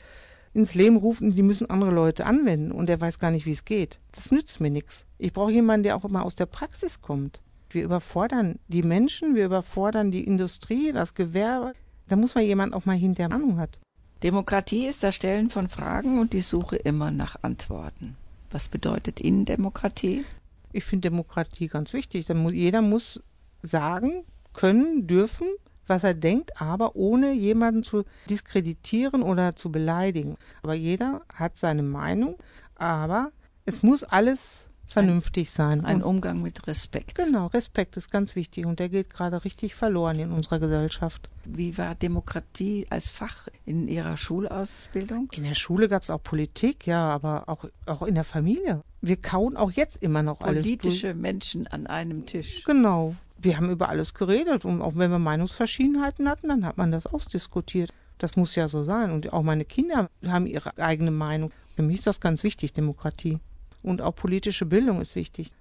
ins 0.55 0.74
Leben 0.74 0.97
ruft 0.97 1.20
und 1.22 1.35
die 1.35 1.43
müssen 1.43 1.68
andere 1.68 1.91
Leute 1.91 2.26
anwenden 2.26 2.70
und 2.70 2.87
der 2.89 3.01
weiß 3.01 3.18
gar 3.18 3.33
nicht, 3.33 3.47
wie 3.47 3.51
es 3.53 3.64
geht. 3.64 3.99
Das 4.12 4.30
nützt 4.30 4.61
mir 4.61 4.70
nichts. 4.70 5.07
Ich 5.18 5.33
brauche 5.33 5.51
jemanden, 5.51 5.83
der 5.83 5.97
auch 5.97 6.05
immer 6.05 6.24
aus 6.24 6.37
der 6.37 6.47
Praxis 6.47 7.01
kommt. 7.01 7.41
Wir 7.75 7.85
überfordern 7.85 8.59
die 8.68 8.83
Menschen, 8.83 9.35
wir 9.35 9.47
überfordern 9.47 10.11
die 10.11 10.25
Industrie, 10.25 10.93
das 10.93 11.14
Gewerbe. 11.14 11.73
Da 12.09 12.16
muss 12.16 12.35
man 12.35 12.45
jemand 12.45 12.75
auch 12.75 12.85
mal 12.85 12.97
hinter 12.97 13.33
Ahnung 13.33 13.59
hat. 13.59 13.79
Demokratie 14.23 14.87
ist 14.87 15.03
das 15.03 15.14
Stellen 15.14 15.51
von 15.51 15.68
Fragen 15.68 16.20
und 16.20 16.33
die 16.33 16.43
Suche 16.43 16.77
immer 16.77 17.11
nach 17.11 17.43
Antworten. 17.43 18.16
Was 18.51 18.68
bedeutet 18.68 19.20
Ihnen 19.20 19.45
Demokratie? 19.45 20.25
Ich 20.73 20.85
finde 20.85 21.09
Demokratie 21.09 21.68
ganz 21.68 21.93
wichtig. 21.93 22.29
Jeder 22.29 22.83
muss 22.83 23.23
sagen, 23.62 24.25
können, 24.53 25.07
dürfen, 25.07 25.49
was 25.87 26.05
er 26.05 26.14
denkt, 26.14 26.61
aber 26.61 26.95
ohne 26.97 27.33
jemanden 27.33 27.83
zu 27.83 28.05
diskreditieren 28.29 29.23
oder 29.23 29.57
zu 29.57 29.73
beleidigen. 29.73 30.37
Aber 30.62 30.75
jeder 30.75 31.23
hat 31.33 31.59
seine 31.59 31.83
Meinung, 31.83 32.37
aber 32.75 33.33
es 33.64 33.83
muss 33.83 34.05
alles 34.05 34.68
vernünftig 34.93 35.51
sein. 35.51 35.84
Ein 35.84 35.97
Und 35.97 36.03
Umgang 36.05 36.43
mit 36.43 36.66
Respekt. 36.66 37.14
genau, 37.14 37.47
Respekt 37.49 37.97
ist 37.97 38.11
ganz 38.11 38.36
wichtig 38.36 38.66
und 38.66 38.78
der 38.78 38.88
geht 38.88 39.11
gerade 39.11 39.45
richtig 39.45 39.74
verloren 39.74 40.18
in 40.18 40.30
unserer 40.30 40.59
Gesellschaft. 40.59 41.28
Wie 41.45 41.76
war 41.78 41.95
Demokratie 41.95 42.86
als 42.90 43.11
Fach 43.11 43.49
in 43.64 43.88
Ihrer 43.88 44.16
Schulausbildung? 44.16 45.30
In 45.32 45.45
der 45.45 45.55
Schule 45.55 45.88
gab 45.88 46.03
es 46.03 46.11
auch 46.11 46.22
Politik, 46.22 46.86
ja, 46.86 47.09
aber 47.09 47.49
auch, 47.49 47.64
auch 47.86 48.03
in 48.03 48.14
der 48.14 48.24
Familie. 48.24 48.82
Wir 49.01 49.16
kauen 49.16 49.57
auch 49.57 49.72
jetzt 49.72 49.97
immer 50.03 50.22
noch 50.22 50.40
alles 50.40 50.62
durch. 50.62 50.78
Politische 50.78 51.14
Menschen 51.14 51.66
an 51.66 51.86
einem 51.86 52.26
Tisch. 52.26 52.62
Genau. 52.64 53.16
Wir 53.38 53.57
haben 53.57 53.70
über 53.70 53.88
alles 53.88 54.14
geredet 54.14 54.64
und 54.64 54.80
auch 54.82 54.93
wenn 54.95 55.11
wir 55.11 55.18
Meinungsverschiedenheiten 55.18 56.28
hatten, 56.28 56.49
dann 56.49 56.64
hat 56.64 56.76
man 56.76 56.93
das 56.93 57.07
ausdiskutiert. 57.07 57.90
Das 58.18 58.36
muss 58.36 58.55
ja 58.55 58.68
so 58.68 58.84
sein. 58.84 59.11
Und 59.11 59.32
auch 59.32 59.43
meine 59.43 59.64
Kinder 59.64 60.09
haben 60.24 60.47
ihre 60.47 60.78
eigene 60.78 61.11
Meinung. 61.11 61.51
Für 61.74 61.82
mich 61.82 61.97
ist 61.99 62.07
das 62.07 62.20
ganz 62.20 62.45
wichtig, 62.45 62.72
Demokratie. 62.72 63.40
Und 63.83 64.01
auch 64.01 64.14
politische 64.14 64.66
Bildung 64.66 65.01
ist 65.01 65.16
wichtig. 65.16 65.53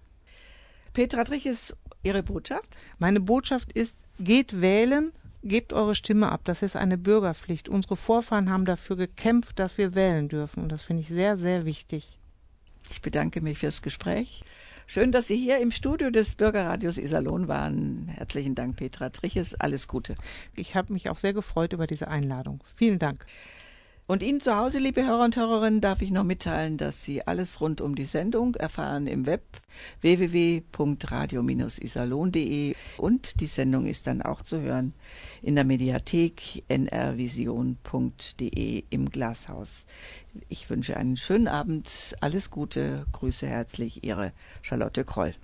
Petra 0.93 1.23
Triches, 1.23 1.75
Ihre 2.03 2.23
Botschaft? 2.23 2.77
Meine 2.99 3.19
Botschaft 3.19 3.71
ist, 3.71 3.97
geht 4.19 4.61
wählen, 4.61 5.11
gebt 5.43 5.73
eure 5.73 5.95
Stimme 5.95 6.31
ab. 6.31 6.41
Das 6.43 6.61
ist 6.61 6.75
eine 6.75 6.97
Bürgerpflicht. 6.97 7.69
Unsere 7.69 7.95
Vorfahren 7.95 8.49
haben 8.49 8.65
dafür 8.65 8.95
gekämpft, 8.95 9.59
dass 9.59 9.77
wir 9.77 9.95
wählen 9.95 10.27
dürfen. 10.27 10.63
Und 10.63 10.71
das 10.71 10.83
finde 10.83 11.01
ich 11.01 11.09
sehr, 11.09 11.37
sehr 11.37 11.65
wichtig. 11.65 12.17
Ich 12.89 13.01
bedanke 13.01 13.41
mich 13.41 13.59
fürs 13.59 13.81
Gespräch. 13.81 14.43
Schön, 14.87 15.13
dass 15.13 15.27
Sie 15.27 15.37
hier 15.37 15.59
im 15.59 15.71
Studio 15.71 16.09
des 16.09 16.35
Bürgerradios 16.35 16.97
Iserlohn 16.97 17.47
waren. 17.47 18.09
Herzlichen 18.09 18.55
Dank, 18.55 18.75
Petra 18.75 19.09
Triches. 19.09 19.55
Alles 19.55 19.87
Gute. 19.87 20.15
Ich 20.55 20.75
habe 20.75 20.91
mich 20.91 21.09
auch 21.09 21.17
sehr 21.17 21.33
gefreut 21.33 21.71
über 21.71 21.87
diese 21.87 22.09
Einladung. 22.09 22.61
Vielen 22.75 22.99
Dank. 22.99 23.25
Und 24.11 24.21
Ihnen 24.23 24.41
zu 24.41 24.57
Hause, 24.57 24.79
liebe 24.79 25.07
Hörer 25.07 25.23
und 25.23 25.37
Hörerinnen, 25.37 25.79
darf 25.79 26.01
ich 26.01 26.11
noch 26.11 26.25
mitteilen, 26.25 26.75
dass 26.75 27.05
Sie 27.05 27.25
alles 27.25 27.61
rund 27.61 27.79
um 27.79 27.95
die 27.95 28.03
Sendung 28.03 28.55
erfahren 28.55 29.07
im 29.07 29.25
Web 29.25 29.41
www.radio-iserlohn.de 30.01 32.75
und 32.97 33.39
die 33.39 33.47
Sendung 33.47 33.85
ist 33.85 34.07
dann 34.07 34.21
auch 34.21 34.41
zu 34.41 34.59
hören 34.59 34.93
in 35.41 35.55
der 35.55 35.63
Mediathek 35.63 36.65
nrvision.de 36.67 38.83
im 38.89 39.09
Glashaus. 39.09 39.85
Ich 40.49 40.69
wünsche 40.69 40.97
einen 40.97 41.15
schönen 41.15 41.47
Abend, 41.47 42.17
alles 42.19 42.51
Gute, 42.51 43.05
grüße 43.13 43.47
herzlich 43.47 44.03
Ihre 44.03 44.33
Charlotte 44.61 45.05
Kroll. 45.05 45.35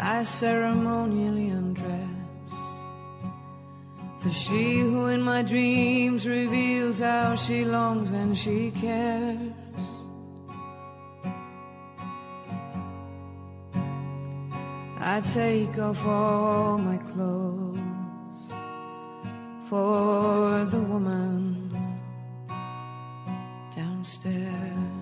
I 0.00 0.22
ceremonially 0.22 1.48
undress 1.48 2.18
for 4.20 4.30
she 4.30 4.80
who 4.80 5.06
in 5.06 5.22
my 5.22 5.42
dreams 5.42 6.26
reveals 6.26 6.98
how 6.98 7.36
she 7.36 7.64
longs 7.64 8.12
and 8.12 8.36
she 8.36 8.70
cares. 8.72 9.52
I 15.00 15.20
take 15.20 15.78
off 15.78 16.04
all 16.04 16.78
my 16.78 16.96
clothes 16.98 17.78
for 19.68 20.64
the 20.64 20.80
woman 20.80 21.70
downstairs. 23.74 24.97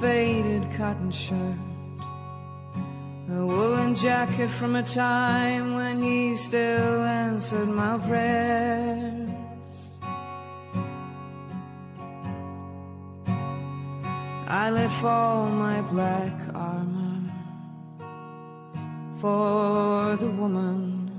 Faded 0.00 0.66
cotton 0.72 1.10
shirt, 1.10 1.58
a 3.28 3.44
woolen 3.44 3.94
jacket 3.94 4.48
from 4.48 4.74
a 4.76 4.82
time 4.82 5.74
when 5.74 6.00
he 6.00 6.34
still 6.34 7.04
answered 7.04 7.68
my 7.68 7.98
prayers. 8.08 9.28
I 14.48 14.70
let 14.70 14.90
fall 15.02 15.50
my 15.50 15.82
black 15.82 16.32
armor 16.54 17.20
for 19.20 20.16
the 20.16 20.30
woman 20.30 21.12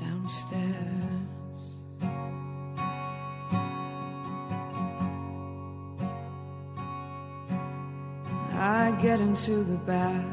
downstairs. 0.00 1.13
Get 9.04 9.20
into 9.20 9.62
the 9.64 9.76
bath 9.90 10.24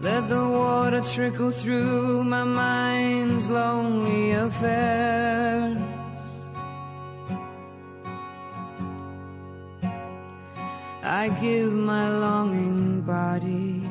Let 0.00 0.28
the 0.28 0.44
water 0.60 1.00
trickle 1.00 1.50
through 1.50 2.24
my 2.24 2.44
mind's 2.44 3.48
lonely 3.48 4.32
affairs. 4.32 5.78
I 11.02 11.24
give 11.40 11.72
my 11.72 12.06
longing 12.26 13.00
body 13.00 13.88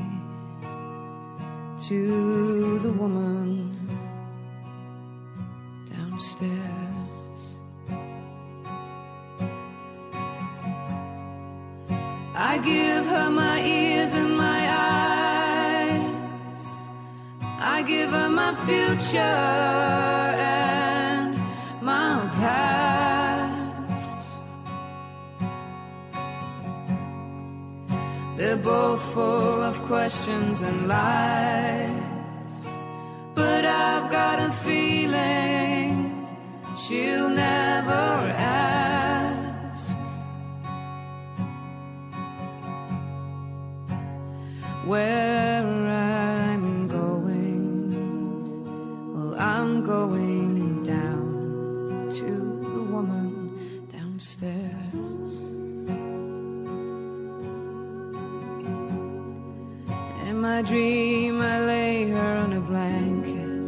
to 1.87 2.79
the 2.85 2.93
woman 3.01 3.32
give 13.03 13.11
her 13.11 13.29
my 13.29 13.61
ears 13.65 14.13
and 14.13 14.37
my 14.37 14.67
eyes. 14.69 16.65
I 17.59 17.81
give 17.81 18.11
her 18.11 18.29
my 18.29 18.53
future 18.65 19.19
and 19.19 21.35
my 21.81 22.29
past. 22.39 24.27
They're 28.37 28.63
both 28.75 29.01
full 29.13 29.61
of 29.69 29.81
questions 29.83 30.61
and 30.61 30.87
lies. 30.87 31.91
But 33.35 33.65
I've 33.65 34.09
got 34.11 34.39
a 34.39 34.51
feeling 34.65 36.27
she'll 36.77 37.29
never 37.29 38.03
ask. 38.37 38.82
Where 44.93 45.65
I'm 45.65 46.87
going, 46.87 47.63
well, 49.15 49.33
I'm 49.41 49.83
going 49.83 50.83
down 50.83 52.09
to 52.11 52.29
the 52.75 52.83
woman 52.93 53.87
downstairs. 53.91 55.33
In 60.29 60.35
my 60.39 60.61
dream, 60.61 61.41
I 61.41 61.59
lay 61.65 62.09
her 62.09 62.37
on 62.43 62.53
a 62.53 62.61
blanket. 62.61 63.63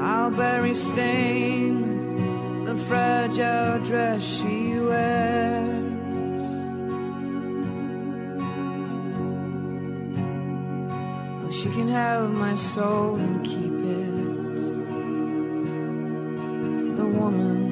I'll 0.00 0.30
bury 0.30 0.74
stain 0.74 2.64
the 2.64 2.76
fragile 2.76 3.80
dress 3.84 4.22
she 4.22 4.78
wears. 4.78 5.87
She 11.58 11.68
can 11.70 11.88
have 11.88 12.30
my 12.30 12.54
soul 12.54 13.16
and 13.16 13.44
keep 13.44 13.72
it. 13.72 14.14
The 16.96 17.04
woman 17.04 17.67